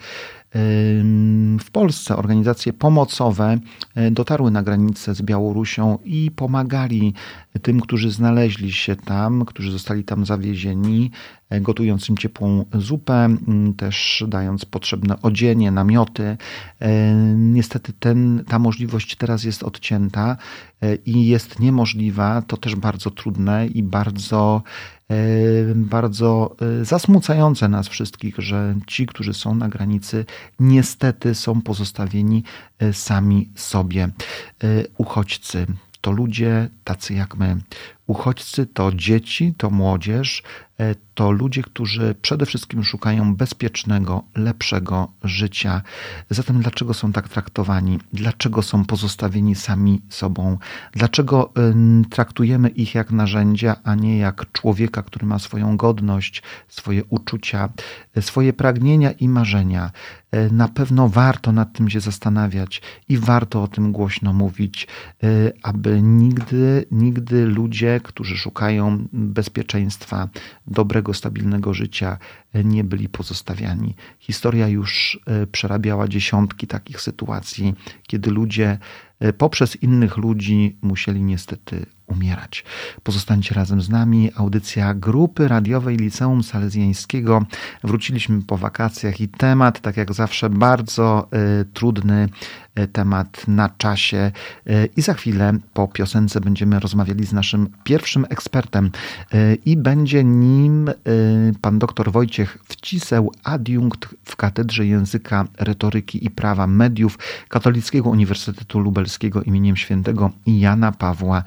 [1.60, 3.58] w Polsce organizacje pomocowe
[4.12, 7.14] dotarły na granicę z Białorusią i pomagali
[7.62, 11.12] tym, którzy znaleźli się tam, którzy zostali tam zawiezieni,
[11.52, 13.36] gotując im ciepłą zupę,
[13.78, 16.38] też dając potrzebne odzienie, namioty.
[17.36, 20.38] Niestety ten, ta możliwość teraz jest odcięta
[21.06, 22.42] i jest niemożliwa.
[22.42, 24.64] To też bardzo trudne i bardzo
[25.76, 30.26] bardzo e, zasmucające nas wszystkich, że ci, którzy są na granicy,
[30.60, 32.44] niestety są pozostawieni
[32.80, 34.04] e, sami sobie.
[34.04, 34.10] E,
[34.98, 35.66] uchodźcy
[36.02, 37.58] to ludzie tacy jak my.
[38.08, 40.44] Uchodźcy to dzieci, to młodzież,
[40.80, 45.82] E, to ludzie, którzy przede wszystkim szukają bezpiecznego, lepszego życia.
[46.30, 48.00] Zatem dlaczego są tak traktowani?
[48.14, 50.58] Dlaczego są pozostawieni sami sobą?
[50.92, 51.54] Dlaczego
[52.10, 57.70] traktujemy ich jak narzędzia, a nie jak człowieka, który ma swoją godność, swoje uczucia,
[58.16, 59.92] e, swoje pragnienia i marzenia?
[60.32, 64.88] E, na pewno warto nad tym się zastanawiać i warto o tym głośno mówić,
[65.64, 70.30] aby nigdy, nigdy ludzie, którzy szukają bezpieczeństwa,
[70.68, 72.18] dobrego, stabilnego życia
[72.64, 73.96] nie byli pozostawiani.
[74.20, 77.74] Historia już e, przerabiała dziesiątki takich sytuacji,
[78.08, 78.78] kiedy ludzie
[79.20, 82.64] e, poprzez innych ludzi musieli niestety umierać.
[83.04, 84.32] Pozostańcie razem z nami.
[84.36, 87.46] Audycja grupy radiowej Liceum Salezjańskiego.
[87.84, 91.28] Wróciliśmy po wakacjach i temat, tak jak zawsze, bardzo
[91.62, 92.30] y, trudny
[92.94, 94.32] temat na czasie.
[94.70, 98.92] Y, I za chwilę po piosence będziemy rozmawiali z naszym pierwszym ekspertem
[99.66, 100.90] i będzie nim
[101.62, 109.42] pan dr Wojciech Wciseł, adiunkt w Katedrze Języka, Retoryki i Prawa Mediów Katolickiego Uniwersytetu Lubelskiego
[109.44, 111.44] imieniem świętego Jana Pawła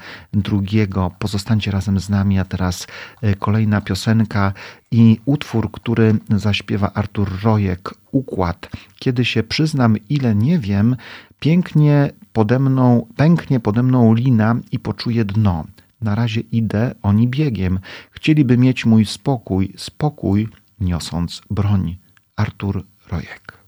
[0.51, 0.87] II.
[1.19, 2.87] Pozostańcie razem z nami, a teraz
[3.21, 4.53] e, kolejna piosenka
[4.91, 8.69] i utwór, który zaśpiewa Artur Rojek, Układ.
[8.99, 10.95] Kiedy się przyznam, ile nie wiem,
[11.39, 15.65] pięknie pode mną, pęknie pode mną lina i poczuję dno.
[16.01, 17.79] Na razie idę, oni biegiem.
[18.11, 20.47] Chcieliby mieć mój spokój, spokój,
[20.81, 21.97] niosąc broń.
[22.35, 23.60] Artur Rojek.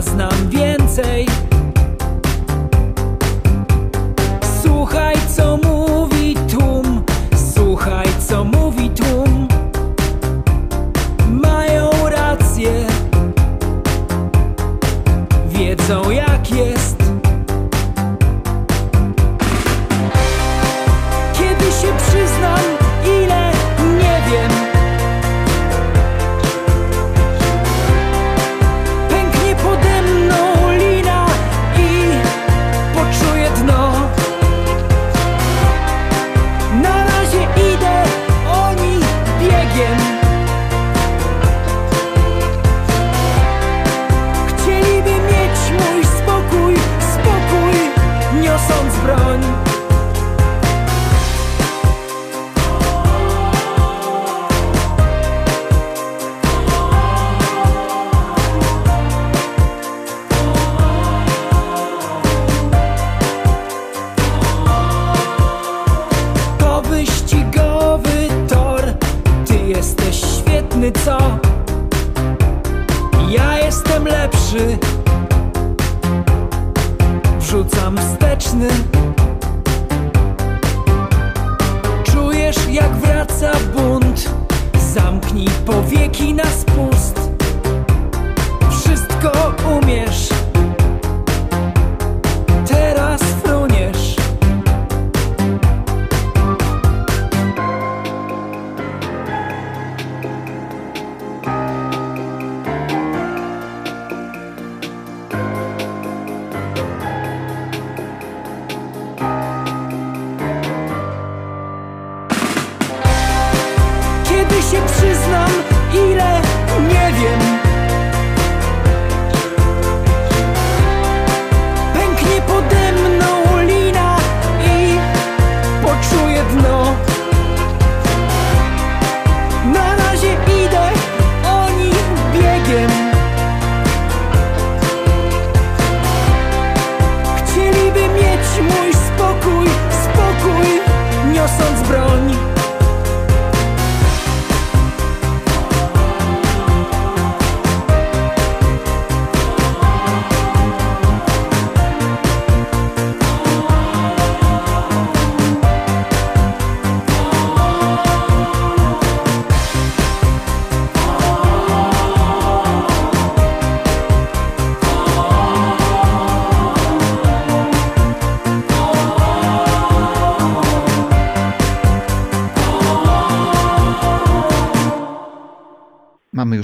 [0.00, 1.29] Mamy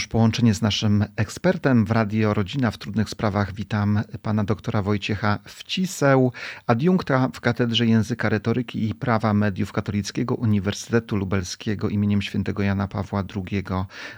[0.07, 3.53] już połączenie z naszym ekspertem w Radio Rodzina w Trudnych Sprawach.
[3.55, 6.33] Witam pana doktora Wojciecha Wciseł,
[6.67, 13.23] adiunkta w Katedrze Języka Retoryki i Prawa Mediów Katolickiego Uniwersytetu Lubelskiego imieniem świętego Jana Pawła
[13.37, 13.65] II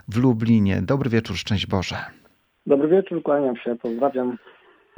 [0.08, 0.82] w Lublinie.
[0.82, 1.96] Dobry wieczór, szczęść Boże.
[2.66, 4.38] Dobry wieczór, kłaniam się, pozdrawiam.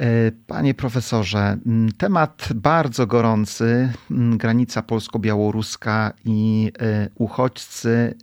[0.00, 1.56] E, panie profesorze,
[1.98, 8.14] temat bardzo gorący, granica polsko-białoruska i e, uchodźcy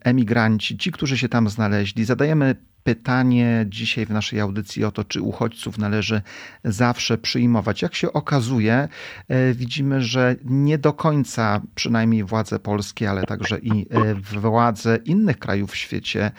[0.00, 2.04] emigranci, ci, którzy się tam znaleźli.
[2.04, 2.54] Zadajemy
[2.84, 6.22] pytanie dzisiaj w naszej audycji o to, czy uchodźców należy
[6.64, 7.82] zawsze przyjmować.
[7.82, 8.88] Jak się okazuje,
[9.28, 15.38] e, widzimy, że nie do końca przynajmniej władze polskie, ale także i e, władze innych
[15.38, 16.30] krajów w świecie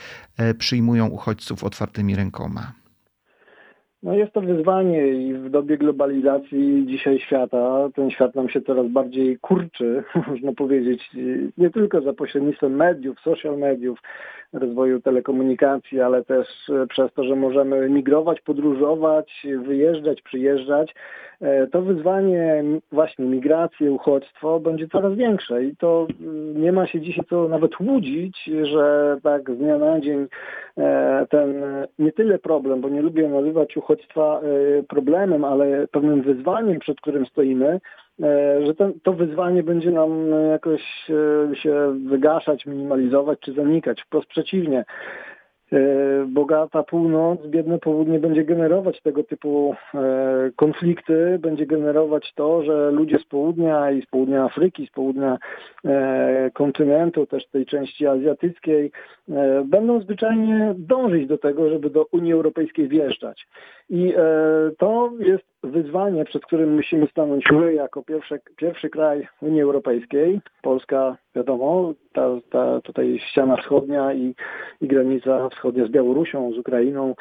[0.58, 2.81] przyjmują uchodźców otwartymi rękoma.
[4.04, 8.88] No jest to wyzwanie i w dobie globalizacji dzisiaj świata, ten świat nam się coraz
[8.88, 11.12] bardziej kurczy, można powiedzieć,
[11.58, 14.00] nie tylko za pośrednictwem mediów, social mediów,
[14.54, 16.48] rozwoju telekomunikacji, ale też
[16.90, 20.96] przez to, że możemy migrować, podróżować, wyjeżdżać, przyjeżdżać,
[21.72, 26.08] to wyzwanie właśnie migracje, uchodźstwo będzie coraz większe i to
[26.56, 30.28] nie ma się dzisiaj co nawet łudzić, że tak z dnia na dzień
[31.30, 31.64] ten
[32.00, 34.42] nie tyle problem, bo nie lubię nazywać uchodźstwa
[34.88, 37.80] problemem, ale pewnym wyzwaniem, przed którym stoimy,
[38.24, 44.02] E, że ten, to wyzwanie będzie nam jakoś e, się wygaszać, minimalizować czy zanikać.
[44.02, 44.86] Wprost przeciwnie.
[45.74, 45.78] E,
[46.28, 49.76] bogata północ, biedne południe będzie generować tego typu
[50.56, 55.38] konflikty, będzie generować to, że ludzie z południa i z południa Afryki, z południa
[56.54, 58.92] kontynentu, też tej części azjatyckiej,
[59.66, 63.48] będą zwyczajnie dążyć do tego, żeby do Unii Europejskiej wjeżdżać.
[63.90, 64.14] I
[64.78, 70.42] to jest wyzwanie, przed którym musimy stanąć my jako pierwszy, pierwszy kraj Unii Europejskiej.
[70.62, 74.36] Polska, wiadomo, ta, ta tutaj ściana wschodnia i,
[74.82, 77.16] i granica wschodnia z Białorusią, z Ukrainą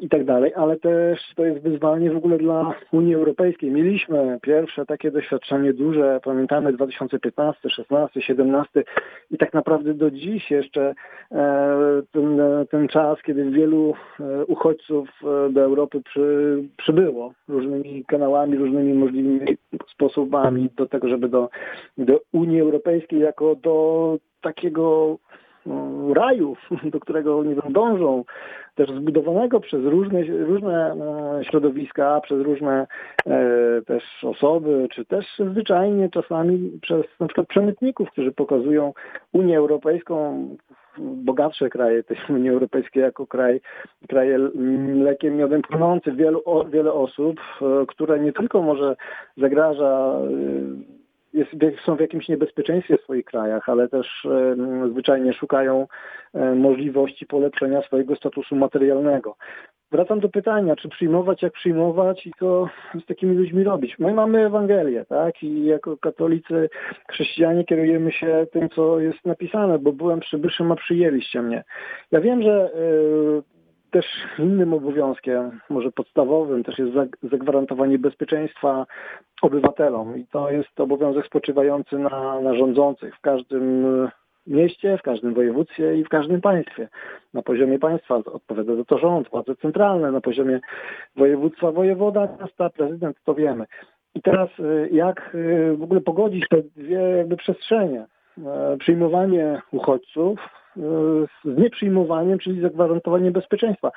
[0.00, 3.70] i tak dalej, ale też to jest wyzwanie w ogóle dla Unii Europejskiej.
[3.70, 8.84] Mieliśmy pierwsze takie doświadczenie duże, pamiętamy 2015, 16, 17
[9.30, 10.94] i tak naprawdę do dziś jeszcze
[11.32, 11.76] e,
[12.12, 17.32] ten, ten czas, kiedy wielu e, uchodźców e, do Europy przy, przybyło
[17.70, 19.56] różnymi kanałami, różnymi możliwymi
[19.94, 21.50] sposobami do tego, żeby do,
[21.98, 25.18] do Unii Europejskiej jako do takiego
[25.66, 26.56] no, raju,
[26.92, 28.24] do którego nie wiem, dążą,
[28.74, 30.92] też zbudowanego przez różne, różne
[31.40, 32.86] e, środowiska, przez różne
[33.26, 33.38] e,
[33.86, 38.92] też osoby, czy też zwyczajnie czasami przez na przykład przemytników, którzy pokazują
[39.32, 40.48] Unię Europejską
[40.98, 43.60] bogatsze kraje tej Unii Europejskiej jako kraj,
[44.08, 44.38] kraje
[44.94, 46.12] mlekiem miodem płynący.
[46.12, 48.96] Wielu, wiele osób, e, które nie tylko może
[49.36, 50.20] zagraża
[51.32, 51.50] jest,
[51.84, 54.56] są w jakimś niebezpieczeństwie w swoich krajach, ale też e,
[54.90, 55.86] zwyczajnie szukają
[56.56, 59.36] możliwości polepszenia swojego statusu materialnego.
[59.92, 62.68] Wracam do pytania, czy przyjmować, jak przyjmować i co
[63.02, 63.98] z takimi ludźmi robić.
[63.98, 65.42] My mamy Ewangelię, tak?
[65.42, 66.68] I jako katolicy,
[67.10, 71.64] chrześcijanie kierujemy się tym, co jest napisane, bo byłem przybyszem, a przyjęliście mnie.
[72.10, 73.59] Ja wiem, że y,
[73.90, 74.06] też
[74.38, 78.86] innym obowiązkiem, może podstawowym, też jest zagwarantowanie bezpieczeństwa
[79.42, 83.86] obywatelom i to jest obowiązek spoczywający na, na rządzących w każdym
[84.46, 86.88] mieście, w każdym województwie i w każdym państwie.
[87.34, 90.60] Na poziomie państwa odpowiada za to rząd, władze centralne, na poziomie
[91.16, 93.64] województwa wojewoda, miasta, prezydent, to wiemy.
[94.14, 98.06] I teraz y, jak y, w ogóle pogodzić te dwie jakby przestrzenie?
[98.46, 103.90] E, przyjmowanie uchodźców z nieprzyjmowaniem, czyli zagwarantowanie bezpieczeństwa.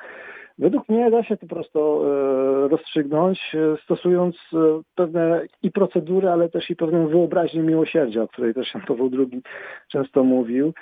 [0.58, 4.56] Według mnie da się to prosto e, rozstrzygnąć, e, stosując e,
[4.94, 9.42] pewne i procedury, ale też i pewną wyobraźnię miłosierdzia, o której też Jan Paweł II
[9.88, 10.72] często mówił.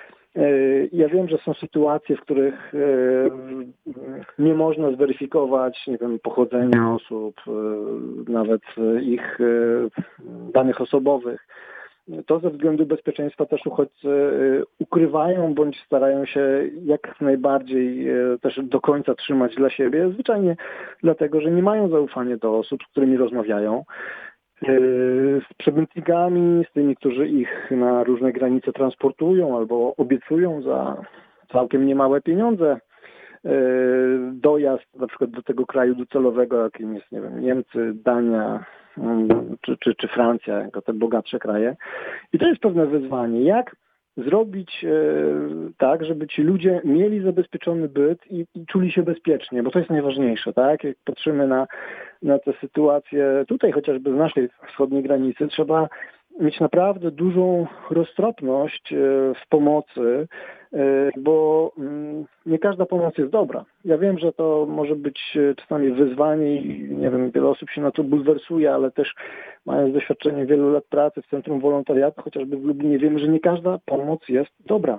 [0.92, 2.72] Ja wiem, że są sytuacje, w których
[4.38, 7.34] nie można zweryfikować nie wiem, pochodzenia osób,
[8.28, 8.62] nawet
[9.02, 9.38] ich
[10.54, 11.46] danych osobowych
[12.26, 16.40] to ze względu bezpieczeństwa też uchodźcy y, ukrywają bądź starają się
[16.84, 20.56] jak najbardziej y, też do końca trzymać dla siebie, zwyczajnie
[21.02, 23.84] dlatego, że nie mają zaufania do osób, z którymi rozmawiają.
[24.68, 30.96] Y, z przemytnikami, z tymi, którzy ich na różne granice transportują albo obiecują za
[31.52, 32.80] całkiem niemałe pieniądze
[34.32, 38.64] dojazd na przykład do tego kraju docelowego, jakim jest, nie wiem, Niemcy, Dania,
[39.60, 41.76] czy, czy, czy Francja, jako te bogatsze kraje.
[42.32, 43.42] I to jest pewne wyzwanie.
[43.42, 43.76] Jak
[44.16, 44.90] zrobić e,
[45.78, 49.90] tak, żeby ci ludzie mieli zabezpieczony byt i, i, czuli się bezpiecznie, bo to jest
[49.90, 50.84] najważniejsze, tak?
[50.84, 51.66] Jak patrzymy na,
[52.22, 55.88] na tę sytuację tutaj chociażby z naszej wschodniej granicy, trzeba
[56.40, 58.96] mieć naprawdę dużą roztropność e,
[59.44, 60.26] w pomocy, e,
[61.16, 63.64] bo mm, nie każda pomoc jest dobra.
[63.84, 67.80] Ja wiem, że to może być e, czasami wyzwanie i nie wiem, wiele osób się
[67.80, 69.14] na to bulwersuje, ale też
[69.66, 73.78] mając doświadczenie wielu lat pracy w Centrum Wolontariatu, chociażby w Lublinie, wiemy, że nie każda
[73.86, 74.98] pomoc jest dobra.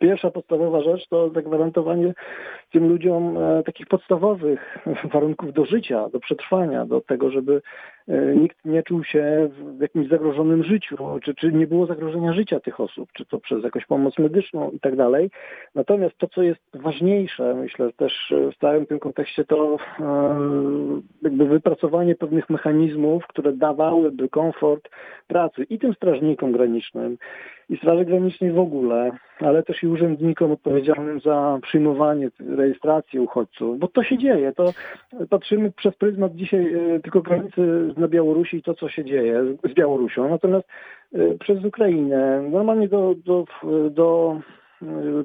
[0.00, 2.14] Pierwsza podstawowa rzecz to zagwarantowanie
[2.72, 4.78] tym ludziom e, takich podstawowych
[5.14, 7.60] warunków do życia, do przetrwania, do tego, żeby e,
[8.36, 12.80] nikt nie czuł się w jakimś zagrożonym życiu, czy, czy nie było zagrożenia życia tych
[12.80, 15.30] osób, czy to przez jakąś pomoc medyczną i tak dalej.
[15.74, 20.38] Natomiast to, co jest ważniejsze, myślę też w całym tym kontekście, to e,
[21.22, 24.88] jakby wypracowanie pewnych mechanizmów, które dawałyby komfort
[25.26, 27.16] pracy i tym strażnikom granicznym,
[27.70, 33.88] i Straży Granicznej w ogóle, ale też i urzędnikom odpowiedzialnym za przyjmowanie, rejestrację uchodźców, bo
[33.88, 34.52] to się dzieje.
[34.52, 34.72] To
[35.30, 39.74] patrzymy przez pryzmat dzisiaj e, tylko granicy na Białorusi i to, co się dzieje z
[39.74, 40.68] Białorusią, natomiast
[41.14, 43.44] e, przez Ukrainę, normalnie do, do,
[43.90, 44.40] do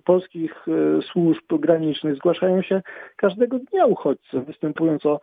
[0.04, 0.66] polskich
[1.12, 2.82] służb granicznych zgłaszają się
[3.16, 5.20] każdego dnia uchodźcy, występując o,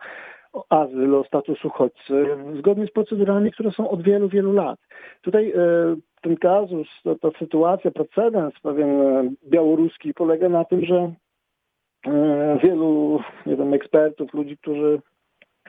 [0.53, 2.25] o azyl, o status uchodźcy,
[2.59, 4.79] zgodnie z procedurami, które są od wielu, wielu lat.
[5.21, 5.53] Tutaj
[6.21, 8.89] ten kazus, ta, ta sytuacja, precedens pewien
[9.47, 11.13] białoruski polega na tym, że
[12.63, 15.01] wielu nie wiem, ekspertów, ludzi, którzy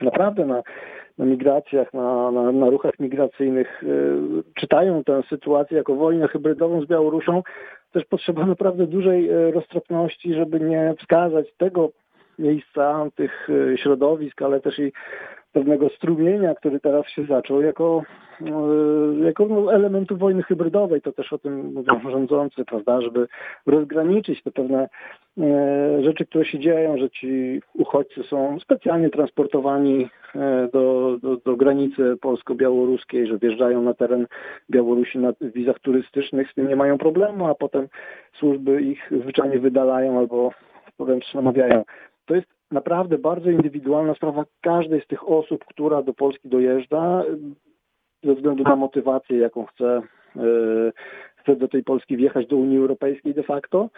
[0.01, 0.63] naprawdę na,
[1.17, 4.17] na migracjach, na, na, na ruchach migracyjnych y,
[4.55, 7.43] czytają tę sytuację jako wojnę hybrydową z Białorusią,
[7.91, 11.89] też potrzeba naprawdę dużej y, roztropności, żeby nie wskazać tego
[12.39, 14.91] miejsca, tych y, środowisk, ale też i
[15.55, 18.03] pewnego strumienia, który teraz się zaczął, jako,
[18.41, 21.01] e, jako no, elementu wojny hybrydowej.
[21.01, 23.27] To też o tym mówią rządzący, prawda, żeby
[23.65, 24.89] rozgraniczyć te pewne
[25.37, 31.55] e, rzeczy, które się dzieją, że ci uchodźcy są specjalnie transportowani e, do, do, do
[31.55, 34.27] granicy polsko-białoruskiej, że wjeżdżają na teren
[34.69, 37.87] Białorusi na wizach turystycznych, z tym nie mają problemu, a potem
[38.33, 40.51] służby ich zwyczajnie wydalają albo
[40.99, 41.83] wręcz namawiają.
[42.25, 47.23] To jest naprawdę bardzo indywidualna sprawa każdej z tych osób, która do Polski dojeżdża,
[48.23, 50.01] ze względu na motywację, jaką chce,
[50.35, 50.41] e,
[51.35, 53.89] chce do tej Polski wjechać do Unii Europejskiej de facto.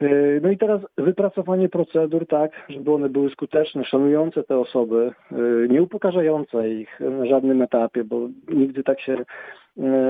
[0.00, 0.08] E,
[0.42, 5.36] no i teraz wypracowanie procedur tak, żeby one były skuteczne, szanujące te osoby, e,
[5.68, 9.16] nie upokarzające ich na żadnym etapie, bo nigdy tak się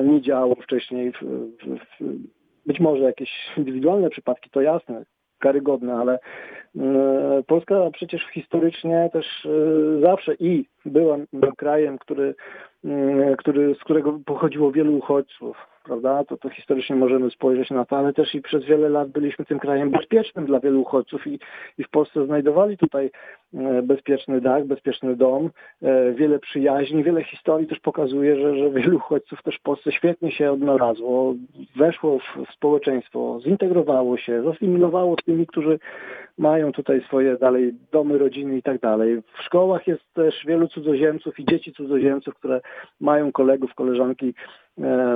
[0.05, 1.13] nie działo wcześniej.
[2.67, 5.05] Być może jakieś indywidualne przypadki, to jasne,
[5.39, 6.19] karygodne, ale
[6.77, 9.51] e, Polska przecież historycznie też e,
[10.01, 11.17] zawsze i była
[11.57, 12.35] krajem, który,
[13.39, 15.57] który, z którego pochodziło wielu uchodźców
[15.89, 16.25] prawda?
[16.25, 19.59] To, to historycznie możemy spojrzeć na to, ale też i przez wiele lat byliśmy tym
[19.59, 21.39] krajem bezpiecznym dla wielu uchodźców i,
[21.79, 23.11] i w Polsce znajdowali tutaj
[23.55, 25.51] e, bezpieczny dach, bezpieczny dom,
[25.83, 30.33] e, wiele przyjaźni, wiele historii też pokazuje, że, że wielu uchodźców też w Polsce świetnie
[30.33, 31.35] się odnalazło,
[31.77, 35.79] weszło w społeczeństwo, zintegrowało się, zasymilowało z tymi, którzy
[36.39, 39.23] mają tutaj swoje dalej domy, rodziny i tak dalej.
[39.39, 42.61] W szkołach jest też wielu cudzoziemców i dzieci cudzoziemców, które
[43.01, 44.35] mają kolegów, koleżanki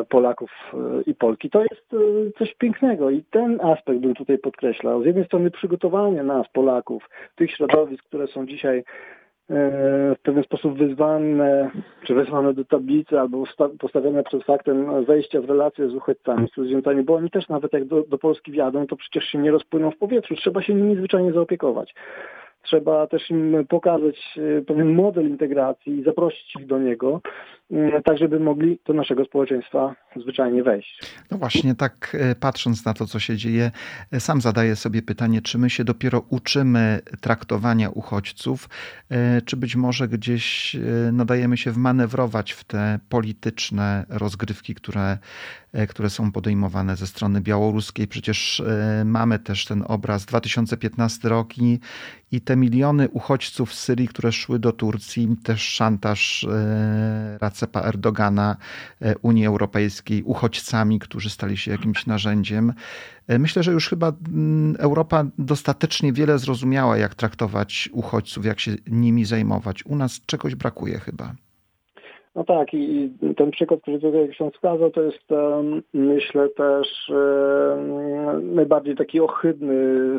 [0.09, 1.51] Polaków e, i Polki.
[1.51, 1.97] To jest e,
[2.39, 5.03] coś pięknego i ten aspekt bym tutaj podkreślał.
[5.03, 8.85] Z jednej strony przygotowanie nas, Polaków, tych środowisk, które są dzisiaj
[9.49, 11.71] w pewien sposób wyzwane,
[12.05, 13.45] czy wezwane do tablicy, albo
[13.79, 17.85] postawione przed faktem wejścia w relacje z uchodźcami, z cudzoziemcami, bo oni też nawet jak
[17.85, 20.35] do, do Polski wjadą, to przecież się nie rozpłyną w powietrzu.
[20.35, 21.95] Trzeba się nimi zwyczajnie zaopiekować.
[22.63, 27.62] Trzeba też im pokazać e, pewien model integracji i zaprosić ich do niego, e,
[28.05, 31.03] tak żeby mogli do naszego społeczeństwa zwyczajnie wejść.
[31.31, 33.71] No właśnie, tak e, patrząc na to, co się dzieje,
[34.19, 38.69] sam zadaję sobie pytanie, czy my się dopiero uczymy traktowania uchodźców,
[39.45, 40.77] czy być może gdzieś
[41.13, 45.19] nadajemy się wmanewrować w te polityczne rozgrywki, które,
[45.89, 48.09] które są podejmowane ze strony białoruskiej.
[48.09, 48.63] Przecież
[49.05, 51.81] mamy też ten obraz 2015 rok i,
[52.33, 58.57] i te miliony uchodźców z Syrii, które szły do Turcji, też szantaż e, Racepa Erdogana,
[59.03, 62.73] e, Unii Europejskiej, uchodźcami, którzy stali się jakimś narzędziem.
[63.29, 68.71] E, myślę, że już chyba mm, Europa dostatecznie wiele zrozumiała, jak traktować uchodźców, jak się
[68.87, 69.87] nimi zajmować.
[69.87, 71.35] U nas czegoś brakuje chyba.
[72.35, 75.29] No tak i ten przykład, który tutaj ksiądz wskazał, to jest
[75.95, 77.13] myślę też
[78.43, 79.75] najbardziej taki ohydny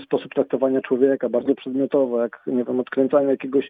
[0.06, 3.70] sposób traktowania człowieka, bardzo przedmiotowy, jak nie wiem, odkręcanie jakiegoś e,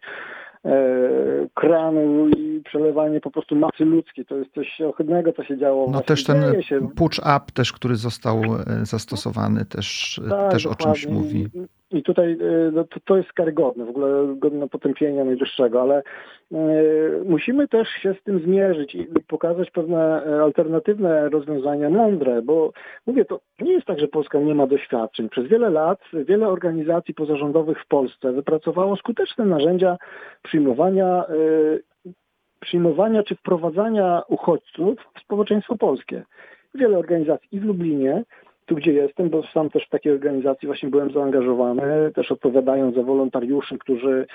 [1.54, 4.26] kranu i przelewanie po prostu masy ludzkiej.
[4.26, 5.90] To jest coś ohydnego, co się działo.
[5.90, 6.88] No też ten się.
[6.96, 11.48] push up też, który został e, zastosowany, też, tak, też o czymś mówi.
[11.94, 17.24] I tutaj e, no, to, to jest karygodne, w ogóle godne potępienia najwyższego, ale y,
[17.24, 22.72] musimy też się z tym zmierzyć i pokazać pewne e, alternatywne rozwiązania mądre, bo
[23.06, 25.28] mówię, to nie jest tak, że Polska nie ma doświadczeń.
[25.28, 29.96] Przez wiele lat wiele organizacji pozarządowych w Polsce wypracowało skuteczne narzędzia
[30.42, 32.12] przyjmowania, y,
[32.60, 36.22] przyjmowania czy wprowadzania uchodźców w społeczeństwo polskie.
[36.74, 38.24] Wiele organizacji i w Lublinie,
[38.66, 43.02] tu, gdzie jestem, bo sam też w takiej organizacji właśnie byłem zaangażowany, też odpowiadając za
[43.02, 44.26] wolontariuszy, którzy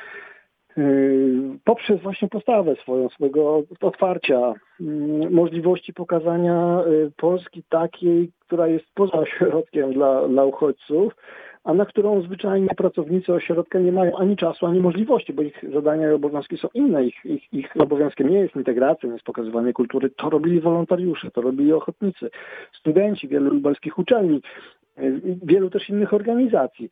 [0.78, 4.84] y, poprzez właśnie postawę swoją, swojego otwarcia, y,
[5.30, 11.14] możliwości pokazania y, Polski takiej, która jest poza ośrodkiem dla, dla uchodźców,
[11.64, 16.10] a na którą zwyczajnie pracownicy ośrodka nie mają ani czasu, ani możliwości, bo ich zadania
[16.10, 17.06] i obowiązki są inne.
[17.06, 20.10] Ich, ich, ich obowiązkiem nie jest integracja, nie jest pokazywanie kultury.
[20.10, 22.30] To robili wolontariusze, to robili ochotnicy,
[22.74, 24.42] studenci wielu lubelskich uczelni,
[25.44, 26.90] wielu też innych organizacji.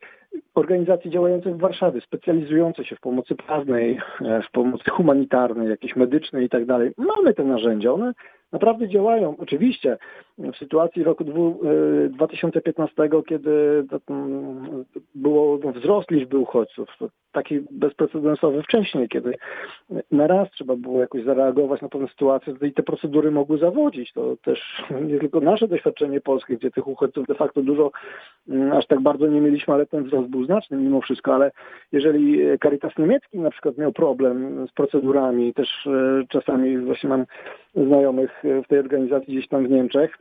[0.54, 4.00] Organizacji działających w Warszawie, specjalizujące się w pomocy prawnej,
[4.48, 6.92] w pomocy humanitarnej, jakiejś medycznej i tak dalej.
[6.96, 8.12] Mamy te narzędzia, one
[8.52, 9.36] naprawdę działają.
[9.38, 9.98] Oczywiście
[10.38, 11.24] w sytuacji roku
[12.10, 13.84] 2015, e, kiedy
[15.14, 16.88] było wzrost liczby uchodźców,
[17.32, 19.34] taki bezprecedensowy wcześniej, kiedy
[20.10, 24.12] na raz trzeba było jakoś zareagować na pewne sytuacje i te procedury mogły zawodzić.
[24.12, 27.90] To też nie tylko nasze doświadczenie polskie, gdzie tych uchodźców de facto dużo,
[28.48, 31.50] mm, aż tak bardzo nie mieliśmy, ale ten wzrost był znaczny mimo wszystko, ale
[31.92, 37.24] jeżeli Caritas niemiecki na przykład miał problem z procedurami, też e, czasami właśnie mam
[37.74, 40.18] znajomych w tej organizacji gdzieś tam w Niemczech,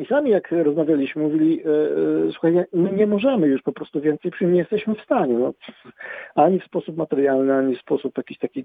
[0.00, 4.30] i sami jak rozmawialiśmy, mówili, e, e, słuchaj, my nie możemy już po prostu więcej
[4.30, 5.34] przyjąć, nie jesteśmy w stanie.
[5.34, 5.52] No,
[6.34, 8.64] ani w sposób materialny, ani w sposób jakiś taki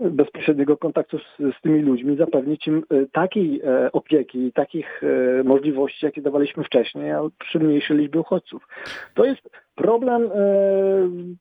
[0.00, 3.62] bezpośredniego kontaktu z, z tymi ludźmi zapewnić im e, takiej
[3.92, 5.02] opieki, takich
[5.44, 8.68] możliwości, jakie dawaliśmy wcześniej, a przy mniejszej liczbie uchodźców.
[9.14, 10.28] To jest problem e,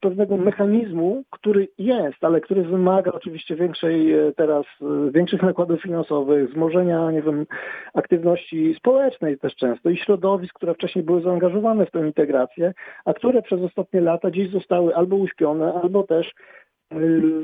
[0.02, 6.50] pewnego mechanizmu, który jest, ale który wymaga oczywiście większej e, teraz, e, większych nakładów finansowych,
[6.50, 7.46] wzmożenia, nie wiem,
[7.94, 12.74] aktywności społecznej też często i środowisk, które wcześniej były zaangażowane w tę integrację,
[13.06, 16.34] a które przez ostatnie lata gdzieś zostały albo uśpione, albo też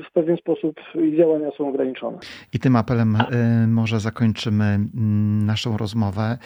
[0.07, 0.75] w pewien sposób
[1.17, 2.17] działania są ograniczone.
[2.53, 6.37] I tym apelem e, może zakończymy mm, naszą rozmowę.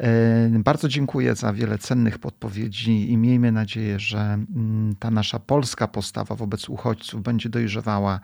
[0.00, 5.88] E, bardzo dziękuję za wiele cennych podpowiedzi i miejmy nadzieję, że mm, ta nasza polska
[5.88, 8.20] postawa wobec uchodźców będzie dojrzewała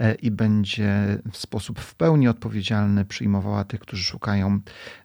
[0.00, 0.92] e, i będzie
[1.32, 4.60] w sposób w pełni odpowiedzialny przyjmowała tych, którzy szukają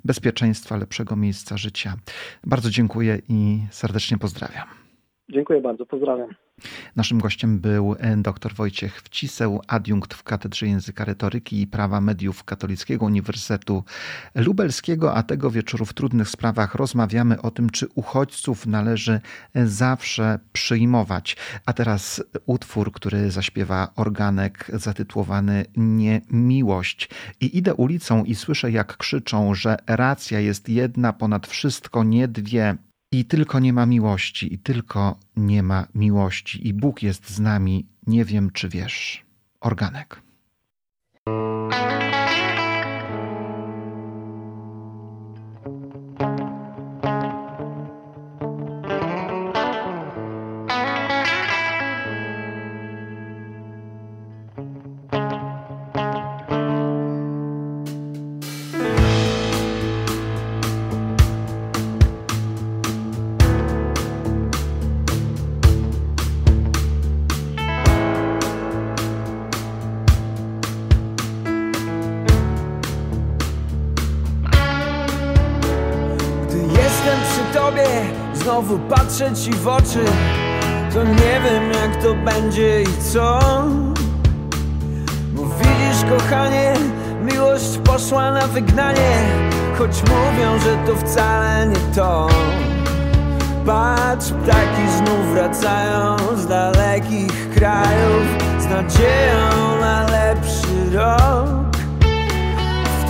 [0.06, 1.94] bezpieczeństwa, lepszego miejsca życia.
[2.44, 4.81] Bardzo dziękuję i serdecznie pozdrawiam.
[5.32, 6.30] Dziękuję bardzo, pozdrawiam.
[6.96, 12.44] Naszym gościem był e, dr Wojciech Wciseł, adiunkt w Katedrze Języka Retoryki i Prawa Mediów
[12.44, 13.84] Katolickiego Uniwersytetu
[14.36, 19.22] Lubelskiego, a tego wieczoru w trudnych sprawach rozmawiamy o tym, czy uchodźców należy
[19.54, 21.38] e, zawsze przyjmować.
[21.66, 27.10] A teraz utwór, który zaśpiewa organek zatytułowany Nie miłość.
[27.42, 32.78] I idę ulicą i słyszę, jak krzyczą, że racja jest jedna ponad wszystko, nie dwie.
[33.12, 37.86] I tylko nie ma miłości, i tylko nie ma miłości, i Bóg jest z nami,
[38.08, 39.26] nie wiem czy wiesz.
[39.60, 40.22] Organek.
[79.36, 80.06] Ci w oczy
[80.94, 83.40] To nie wiem jak to będzie i co.
[85.34, 86.74] Bo widzisz kochanie
[87.24, 89.24] Miłość poszła na wygnanie
[89.78, 92.28] Choć mówią, że to wcale nie to.
[93.66, 98.24] Patrz, ptaki znów wracają z dalekich krajów
[98.60, 101.61] Z nadzieją na lepszy rok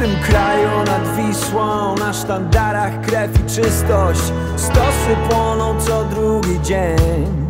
[0.01, 4.21] tym kraju nad Wisłą Na sztandarach krew i czystość.
[4.55, 7.49] Stosy płoną co drugi dzień.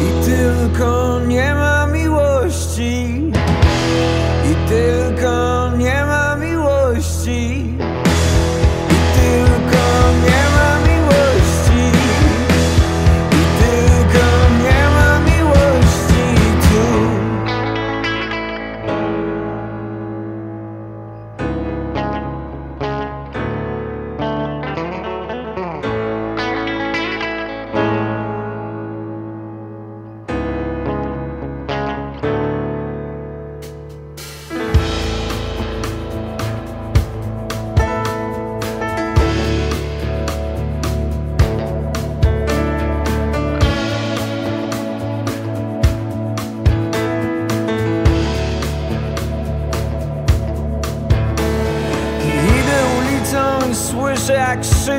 [0.00, 3.32] I tylko nie ma miłości.
[4.50, 7.78] I tylko nie ma miłości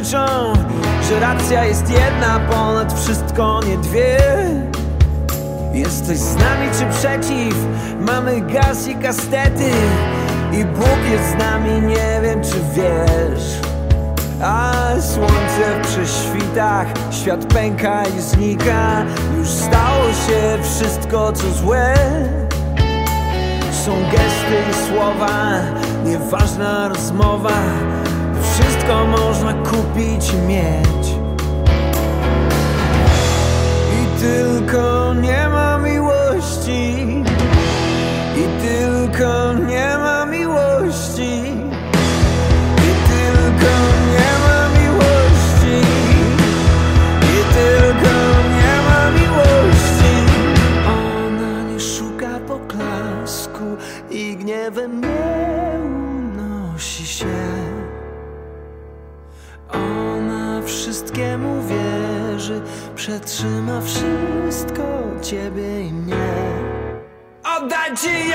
[0.02, 0.54] krzyczą,
[1.10, 4.18] że racja jest jedna ponad wszystko, nie dwie.
[5.74, 7.56] Jesteś z nami czy przeciw?
[8.00, 9.72] Mamy gaz i kastety
[10.54, 13.44] i Bóg jest z nami, nie wiem czy wiesz.
[14.44, 19.06] A słońce przy świtach, świat pęka i znika.
[19.38, 21.94] Już stało się wszystko co złe.
[23.86, 25.60] Są gesty i słowa,
[26.06, 27.52] nieważna rozmowa
[28.62, 31.08] wszystko można kupić i mieć.
[34.02, 36.94] I tylko nie ma miłości.
[38.36, 41.49] I tylko nie ma miłości
[63.00, 64.84] przetrzyma wszystko
[65.22, 66.16] ciebie i mnie.
[67.58, 68.29] Oddaj ci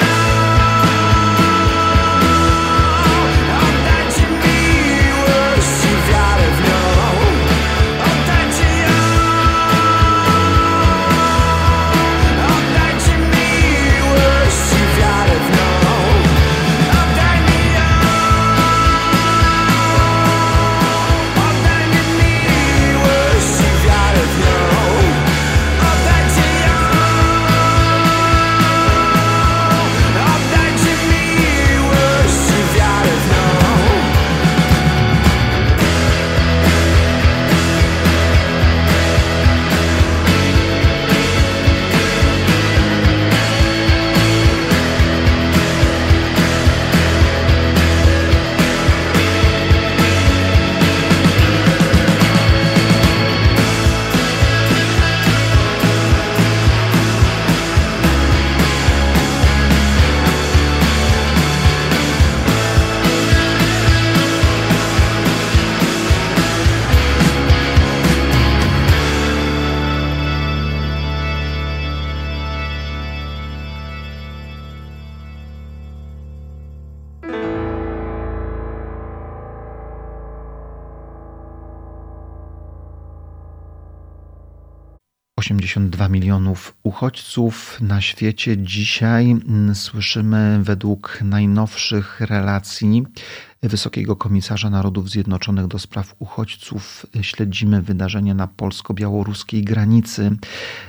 [86.11, 88.57] milionów uchodźców na świecie.
[88.59, 93.05] Dzisiaj mm, słyszymy według najnowszych relacji
[93.63, 97.07] Wysokiego Komisarza Narodów Zjednoczonych do spraw uchodźców.
[97.23, 100.37] Śledzimy wydarzenia na polsko-białoruskiej granicy.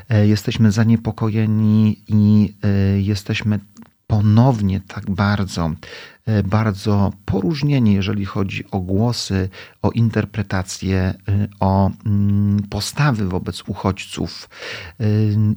[0.09, 3.59] E, jesteśmy zaniepokojeni i e, jesteśmy
[4.07, 5.71] ponownie tak bardzo,
[6.43, 9.49] bardzo poróżnieni, jeżeli chodzi o głosy,
[9.82, 14.49] o interpretacje, e, o mm, postawy wobec uchodźców.
[14.99, 15.05] E,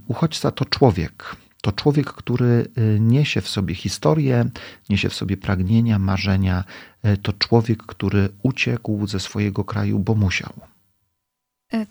[0.07, 1.37] uchodźca to człowiek.
[1.63, 2.67] To człowiek, który
[3.01, 4.51] niesie w sobie historię,
[4.91, 6.65] niesie w sobie pragnienia, marzenia.
[7.23, 10.53] To człowiek, który uciekł ze swojego kraju, bo musiał.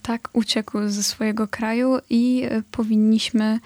[0.01, 3.59] Tak, uciekł ze swojego kraju i powinniśmy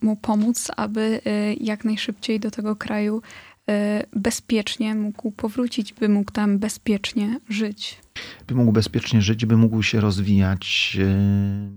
[0.00, 1.20] mu pomóc, aby
[1.60, 3.22] jak najszybciej do tego kraju
[4.16, 8.00] bezpiecznie mógł powrócić, by mógł tam bezpiecznie żyć.
[8.46, 10.98] By mógł bezpiecznie żyć, by mógł się rozwijać,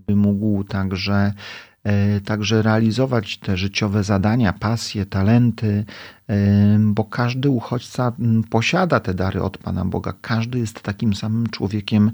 [0.08, 1.34] by mógł także
[2.26, 5.86] także realizować te życiowe zadania, pasje, talenty,
[6.80, 8.12] bo każdy uchodźca
[8.50, 10.14] posiada te dary od Pana Boga.
[10.22, 12.12] Każdy jest takim samym człowiekiem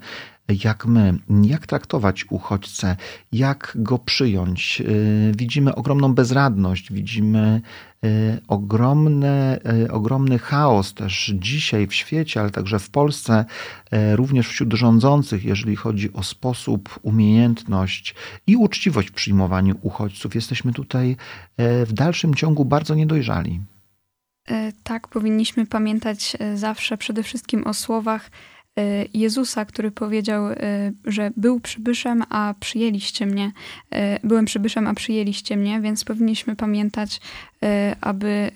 [0.63, 2.95] jak my, jak traktować uchodźcę,
[3.31, 4.81] jak go przyjąć.
[4.81, 7.61] Y, widzimy ogromną bezradność, widzimy
[8.05, 13.45] y, ogromny, y, ogromny chaos też dzisiaj w świecie, ale także w Polsce,
[14.15, 18.15] również wśród rządzących, jeżeli chodzi o sposób, umiejętność
[18.47, 20.35] i uczciwość w przyjmowaniu uchodźców.
[20.35, 21.15] Jesteśmy tutaj
[21.57, 23.61] w dalszym ciągu bardzo niedojrzali.
[24.83, 28.29] Tak, powinniśmy pamiętać zawsze przede wszystkim o słowach
[29.13, 30.55] Jezusa, który powiedział, y,
[31.05, 33.51] że był przybyszem, a przyjęliście mnie.
[33.95, 37.21] Y, byłem przybyszem, a przyjęliście mnie, więc powinniśmy pamiętać,
[38.01, 38.51] aby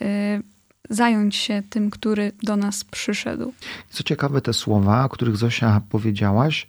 [0.94, 3.54] zająć się tym, który do nas przyszedł.
[3.90, 6.68] Co ciekawe, te słowa, o których Zosia powiedziałaś,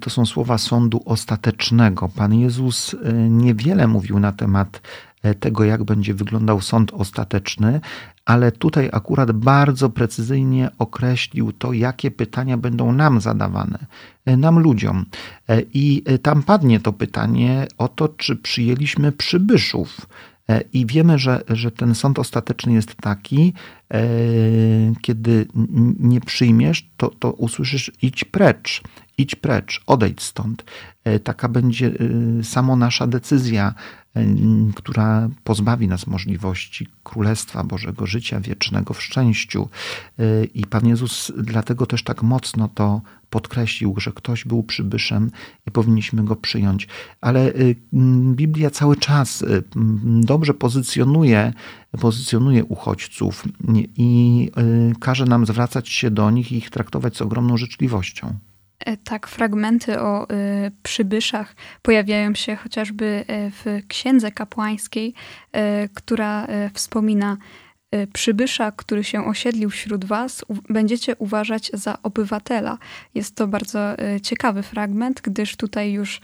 [0.00, 2.08] to są słowa sądu ostatecznego.
[2.08, 2.96] Pan Jezus
[3.28, 4.80] niewiele mówił na temat
[5.40, 7.80] tego, jak będzie wyglądał sąd ostateczny,
[8.26, 13.78] ale tutaj akurat bardzo precyzyjnie określił to, jakie pytania będą nam zadawane,
[14.24, 15.04] e, nam ludziom.
[15.48, 20.06] E, I e, tam padnie to pytanie o to, czy przyjęliśmy przybyszów.
[20.72, 23.52] I wiemy, że, że ten sąd ostateczny jest taki,
[25.02, 25.46] kiedy
[25.98, 28.82] nie przyjmiesz, to, to usłyszysz idź precz,
[29.18, 30.64] idź precz, odejdź stąd.
[31.24, 31.92] Taka będzie
[32.42, 33.74] samo nasza decyzja
[34.74, 39.68] która pozbawi nas możliwości Królestwa Bożego, życia wiecznego w szczęściu.
[40.54, 43.00] I Pan Jezus dlatego też tak mocno to
[43.30, 45.30] podkreślił, że ktoś był przybyszem
[45.66, 46.88] i powinniśmy go przyjąć.
[47.20, 47.52] Ale
[48.32, 49.44] Biblia cały czas
[50.20, 51.52] dobrze pozycjonuje,
[52.00, 53.44] pozycjonuje uchodźców
[53.96, 54.50] i
[55.00, 58.38] każe nam zwracać się do nich i ich traktować z ogromną życzliwością.
[58.78, 65.14] E, tak, fragmenty o y, przybyszach pojawiają się chociażby w księdze kapłańskiej,
[65.56, 67.36] y, która wspomina
[68.12, 72.78] przybysza, który się osiedlił wśród was, będziecie uważać za obywatela.
[73.14, 73.78] Jest to bardzo
[74.22, 76.20] ciekawy fragment, gdyż tutaj już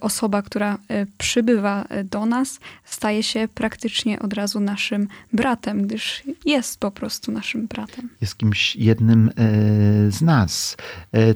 [0.00, 0.78] osoba, która
[1.18, 7.66] przybywa do nas, staje się praktycznie od razu naszym bratem, gdyż jest po prostu naszym
[7.66, 8.08] bratem.
[8.20, 9.30] Jest kimś jednym
[10.08, 10.76] z nas.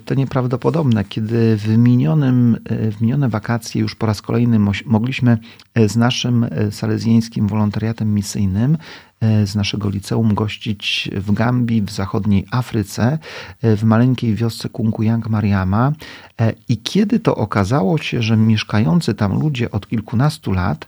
[0.05, 5.39] To nieprawdopodobne, kiedy w, minionym, w minione wakacje już po raz kolejny mogliśmy
[5.87, 9.10] z naszym salezjańskim wolontariatem misyjnym e,
[9.45, 13.19] z naszego liceum gościć w Gambii, w zachodniej Afryce,
[13.63, 15.93] e, w maleńkiej wiosce Kunkuyang Mariama.
[16.41, 20.87] E, I kiedy to okazało się, że mieszkający tam ludzie od kilkunastu lat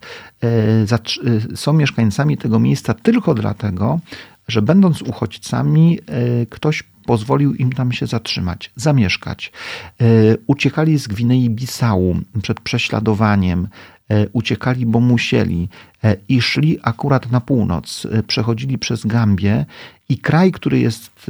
[1.54, 4.00] są mieszkańcami tego miejsca tylko dlatego,
[4.48, 5.98] że będąc uchodźcami,
[6.50, 9.52] ktoś pozwolił im tam się zatrzymać, zamieszkać.
[10.46, 13.68] Uciekali z Gwinei Bissau przed prześladowaniem,
[14.01, 14.01] E,
[14.32, 15.68] uciekali, bo musieli
[16.04, 19.66] e, i szli akurat na północ, e, przechodzili przez Gambię
[20.08, 21.26] i kraj, który jest w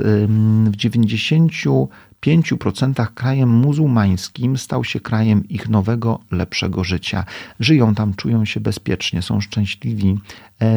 [0.77, 7.25] 95% krajem muzułmańskim, stał się krajem ich nowego, lepszego życia.
[7.61, 10.19] Żyją tam, czują się bezpiecznie, są szczęśliwi,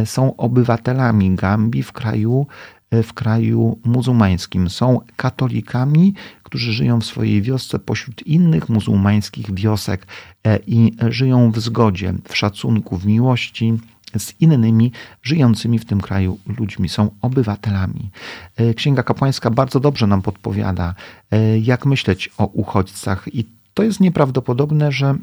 [0.06, 2.48] są obywatelami Gambii w kraju,
[3.04, 4.70] w kraju muzułmańskim.
[4.70, 10.08] Są katolikami, którzy żyją w swojej wiosce pośród innych muzułmańskich wiosek
[10.44, 13.74] e, i żyją w zgodzie, w szacunku, w miłości
[14.18, 14.92] z innymi
[15.24, 18.10] żyjącymi w tym kraju ludźmi, są obywatelami.
[18.56, 20.96] E, Księga Kapłańska bardzo dobrze nam podpowiada,
[21.32, 25.16] e, jak myśleć o uchodźcach, i to jest nieprawdopodobne, że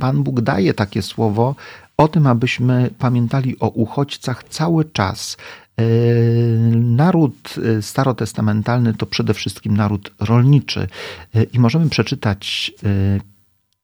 [0.00, 1.54] Pan Bóg daje takie słowo
[1.96, 5.36] o tym, abyśmy pamiętali o uchodźcach cały czas,
[6.74, 10.88] naród e, starotestamentalny to przede wszystkim naród rolniczy
[11.34, 12.72] e, i możemy przeczytać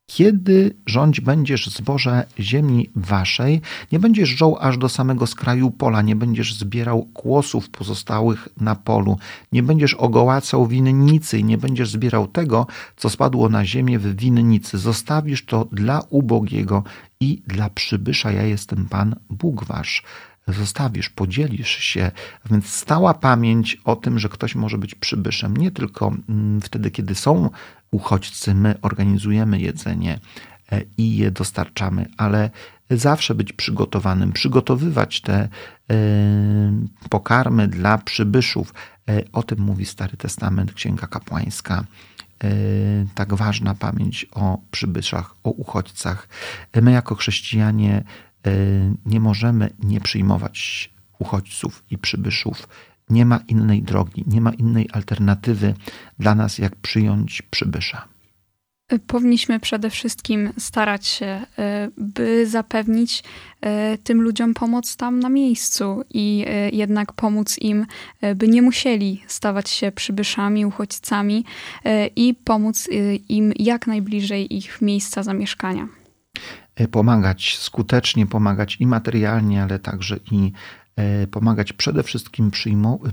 [0.06, 3.60] kiedy rządź będziesz zboże ziemi waszej,
[3.92, 9.18] nie będziesz żął aż do samego skraju pola, nie będziesz zbierał kłosów pozostałych na polu,
[9.52, 12.66] nie będziesz ogołacał winnicy i nie będziesz zbierał tego,
[12.96, 14.78] co spadło na ziemię w winnicy.
[14.78, 16.82] Zostawisz to dla ubogiego
[17.20, 18.32] i dla przybysza.
[18.32, 20.02] Ja jestem Pan Bóg wasz
[20.48, 22.10] zostawisz, podzielisz się.
[22.50, 27.14] Więc stała pamięć o tym, że ktoś może być przybyszem, nie tylko mm, wtedy, kiedy
[27.14, 27.50] są
[27.90, 30.20] uchodźcy, my organizujemy jedzenie
[30.72, 32.50] e, i je dostarczamy, ale
[32.90, 35.48] zawsze być przygotowanym, przygotowywać te e,
[37.10, 38.74] pokarmy dla przybyszów.
[39.08, 41.84] E, o tym mówi Stary Testament, Księga Kapłańska
[43.14, 46.28] tak ważna pamięć o przybyszach, o uchodźcach.
[46.82, 48.04] My, jako chrześcijanie,
[49.06, 52.68] nie możemy nie przyjmować uchodźców i przybyszów.
[53.10, 55.74] Nie ma innej drogi, nie ma innej alternatywy
[56.18, 58.08] dla nas, jak przyjąć przybysza.
[59.06, 61.26] Powinniśmy przede wszystkim starać się,
[61.58, 63.22] e, by zapewnić
[63.60, 67.86] e, tym ludziom pomoc tam na miejscu i jednak pomóc im,
[68.36, 71.44] by nie musieli stawać się przybyszami, uchodźcami
[72.16, 72.88] i pomóc
[73.28, 75.88] im jak najbliżej ich miejsca zamieszkania.
[76.76, 80.52] E, pomagać skutecznie, pomagać i materialnie, ale także i
[80.96, 82.50] e, pomagać przede wszystkim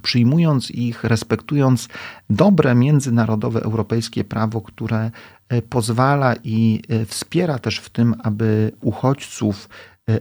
[0.01, 1.87] przyjmując ich, respektując
[2.29, 5.11] dobre międzynarodowe europejskie prawo, które
[5.49, 9.69] e, pozwala i wspiera też w tym, aby uchodźców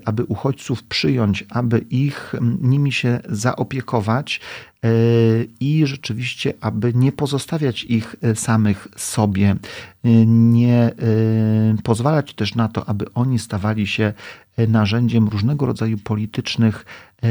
[0.04, 4.40] aby uchodźców przyjąć, aby ich nimi się zaopiekować
[5.60, 9.56] i rzeczywiście, aby nie pozostawiać ich samych sobie,
[10.26, 10.90] nie
[11.82, 14.12] pozwalać też na to, aby oni stawali się
[14.68, 16.84] narzędziem różnego rodzaju politycznych
[17.22, 17.28] e,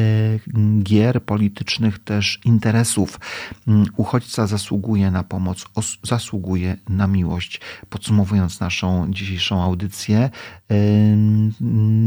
[0.84, 3.20] gier, politycznych też interesów.
[3.68, 5.66] Mm, uchodźca zasługuje na pomoc,
[6.04, 7.62] zasługuje na miłość.
[7.90, 10.30] Podsumowując naszą dzisiejszą audycję,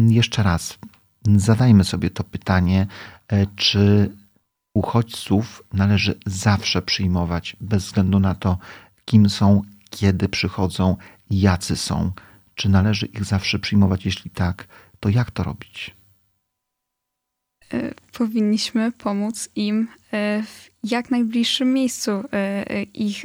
[0.09, 0.79] jeszcze raz
[1.37, 2.87] zadajmy sobie to pytanie,
[3.29, 4.11] e, czy
[4.75, 8.59] uchodźców należy zawsze przyjmować, bez względu na to,
[9.05, 10.97] kim są, kiedy przychodzą,
[11.31, 12.13] jacy są.
[12.55, 14.05] Czy należy ich zawsze przyjmować?
[14.05, 14.69] Jeśli tak,
[15.05, 15.95] to jak to robić?
[17.73, 23.25] E, powinniśmy pomóc im e, w jak najbliższym miejscu e, ich,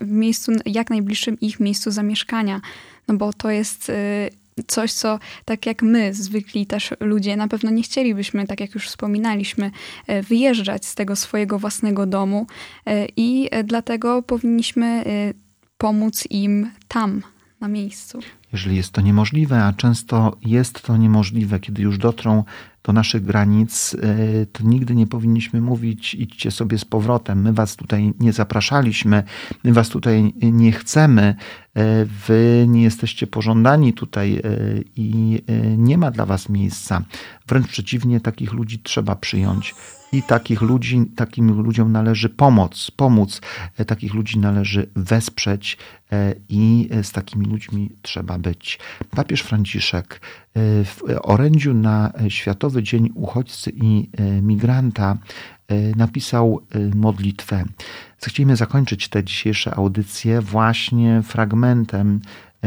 [0.00, 2.60] w miejscu, jak najbliższym ich miejscu zamieszkania.
[3.08, 3.92] No bo to jest
[4.66, 8.88] coś, co tak jak my, zwykli też ludzie, na pewno nie chcielibyśmy, tak jak już
[8.88, 9.70] wspominaliśmy,
[10.22, 12.46] wyjeżdżać z tego swojego własnego domu
[13.16, 15.04] i dlatego powinniśmy
[15.78, 17.22] pomóc im tam,
[17.60, 18.18] na miejscu.
[18.56, 22.44] Jeżeli jest to niemożliwe, a często jest to niemożliwe, kiedy już dotrą
[22.84, 23.96] do naszych granic,
[24.52, 27.42] to nigdy nie powinniśmy mówić idźcie sobie z powrotem.
[27.42, 29.22] My was tutaj nie zapraszaliśmy,
[29.64, 31.34] my was tutaj nie chcemy,
[32.26, 34.42] wy nie jesteście pożądani tutaj
[34.96, 35.42] i
[35.78, 37.02] nie ma dla was miejsca.
[37.48, 39.74] Wręcz przeciwnie, takich ludzi trzeba przyjąć
[40.12, 42.28] i takich ludzi, takim ludziom należy
[42.96, 43.40] pomóc,
[43.78, 45.78] e, takich ludzi należy wesprzeć
[46.12, 48.45] e, i z takimi ludźmi trzeba być.
[49.10, 54.10] Papież Franciszek e, w orędziu na Światowy Dzień Uchodźcy i
[54.42, 55.18] Migranta
[55.96, 56.60] napisał
[56.94, 57.64] modlitwę.
[58.22, 62.20] Chcemy zakończyć tę dzisiejsze audycję właśnie fragmentem,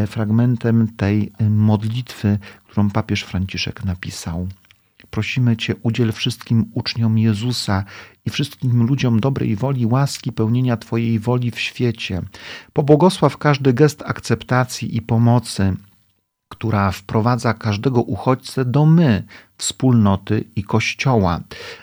[0.08, 4.48] fragmentem tej modlitwy, którą papież Franciszek napisał.
[5.12, 7.84] Prosimy Cię, udziel wszystkim uczniom Jezusa
[8.26, 12.22] i wszystkim ludziom dobrej woli, łaski pełnienia Twojej woli w świecie.
[12.74, 15.76] Pobłogosław każdy gest akceptacji i pomocy,
[16.50, 19.24] która wprowadza każdego uchodźcę do my,
[19.58, 21.40] wspólnoty i Kościoła,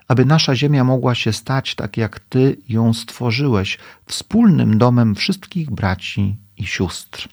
[0.08, 6.36] aby nasza ziemia mogła się stać tak, jak Ty ją stworzyłeś, wspólnym domem wszystkich braci
[6.58, 7.28] i sióstr.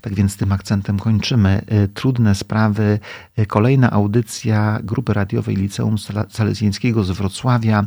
[0.00, 1.62] Tak więc tym akcentem kończymy.
[1.72, 2.98] Y, trudne sprawy.
[3.38, 5.96] Y, kolejna audycja grupy radiowej Liceum
[6.28, 7.86] Salezjańskiego z Wrocławia.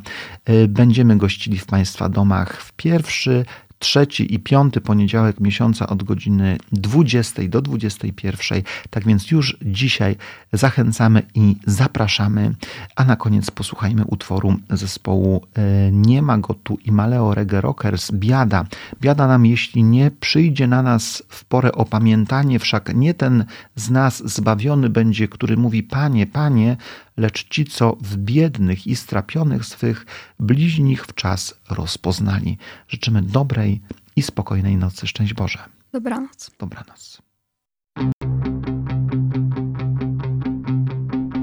[0.49, 3.45] Y, będziemy gościli w Państwa domach w pierwszy
[3.79, 8.61] trzeci i piąty poniedziałek miesiąca od godziny 20 do 21.
[8.89, 10.15] Tak więc już dzisiaj
[10.53, 12.55] zachęcamy i zapraszamy.
[12.95, 18.11] A na koniec posłuchajmy utworu zespołu e, Nie ma go tu i Maleo Reggae Rockers
[18.11, 18.65] Biada.
[19.01, 24.33] Biada nam, jeśli nie przyjdzie na nas w porę opamiętanie, wszak nie ten z nas
[24.33, 26.77] zbawiony będzie, który mówi Panie, Panie,
[27.19, 30.05] lecz ci, co w biednych i strapionych swych
[30.39, 32.57] bliźnich w czas rozpoznali.
[32.87, 33.81] Życzymy dobrej
[34.15, 35.07] i spokojnej nocy.
[35.07, 35.59] Szczęść Boże.
[35.91, 36.51] Dobranoc.
[36.59, 37.21] Dobranoc.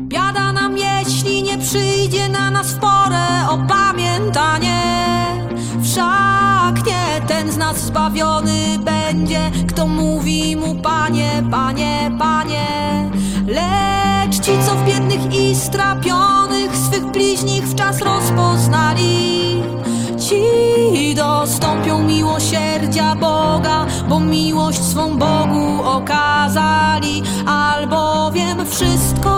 [0.09, 4.83] Biada nam, jeśli nie przyjdzie na nas w porę opamiętanie.
[5.83, 12.66] Wszak nie ten z nas zbawiony będzie, kto mówi mu Panie, Panie, Panie.
[13.47, 14.05] Lecz
[14.66, 19.62] co w biednych i strapionych swych bliźnich w czas rozpoznali,
[20.18, 29.30] ci dostąpią miłosierdzia Boga, bo miłość swą Bogu okazali, albowiem wszystko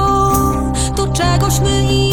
[0.97, 2.08] to czegośmy im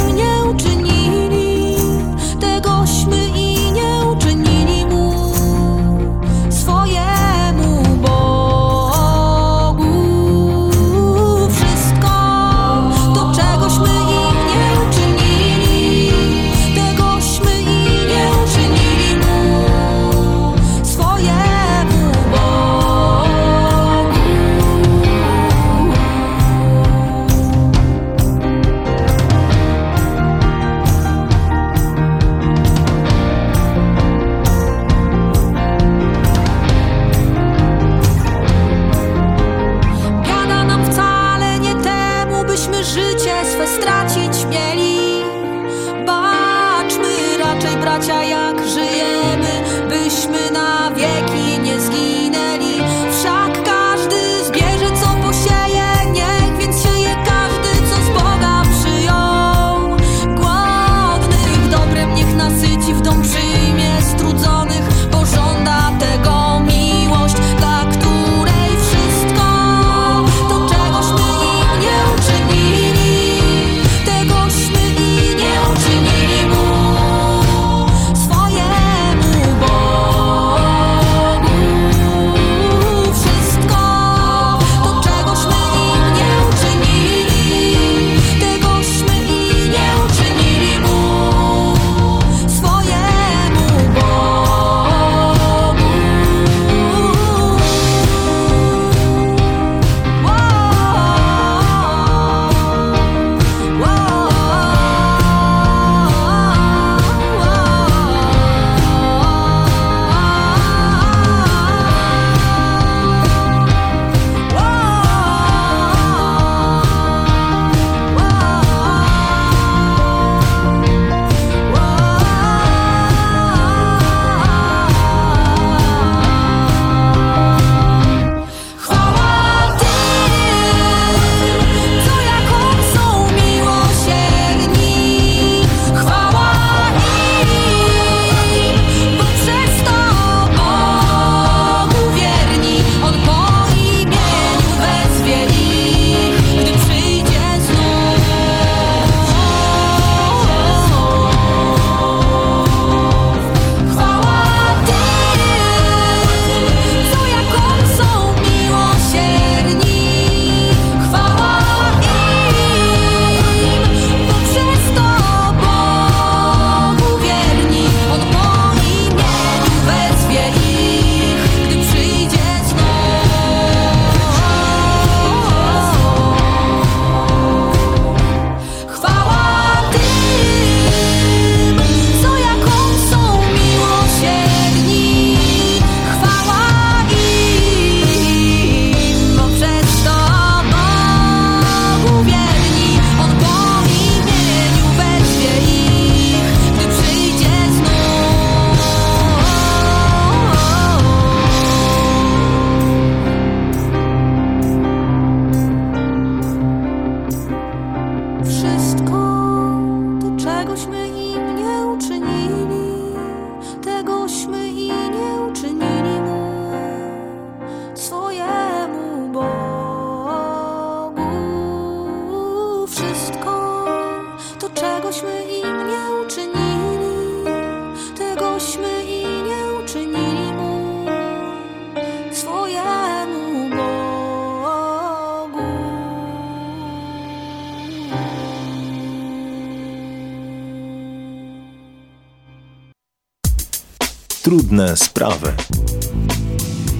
[244.75, 245.53] Trudne sprawy.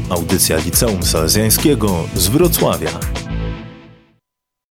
[0.10, 3.15] Audycja Liceum Salezjańskiego z Wrocławia.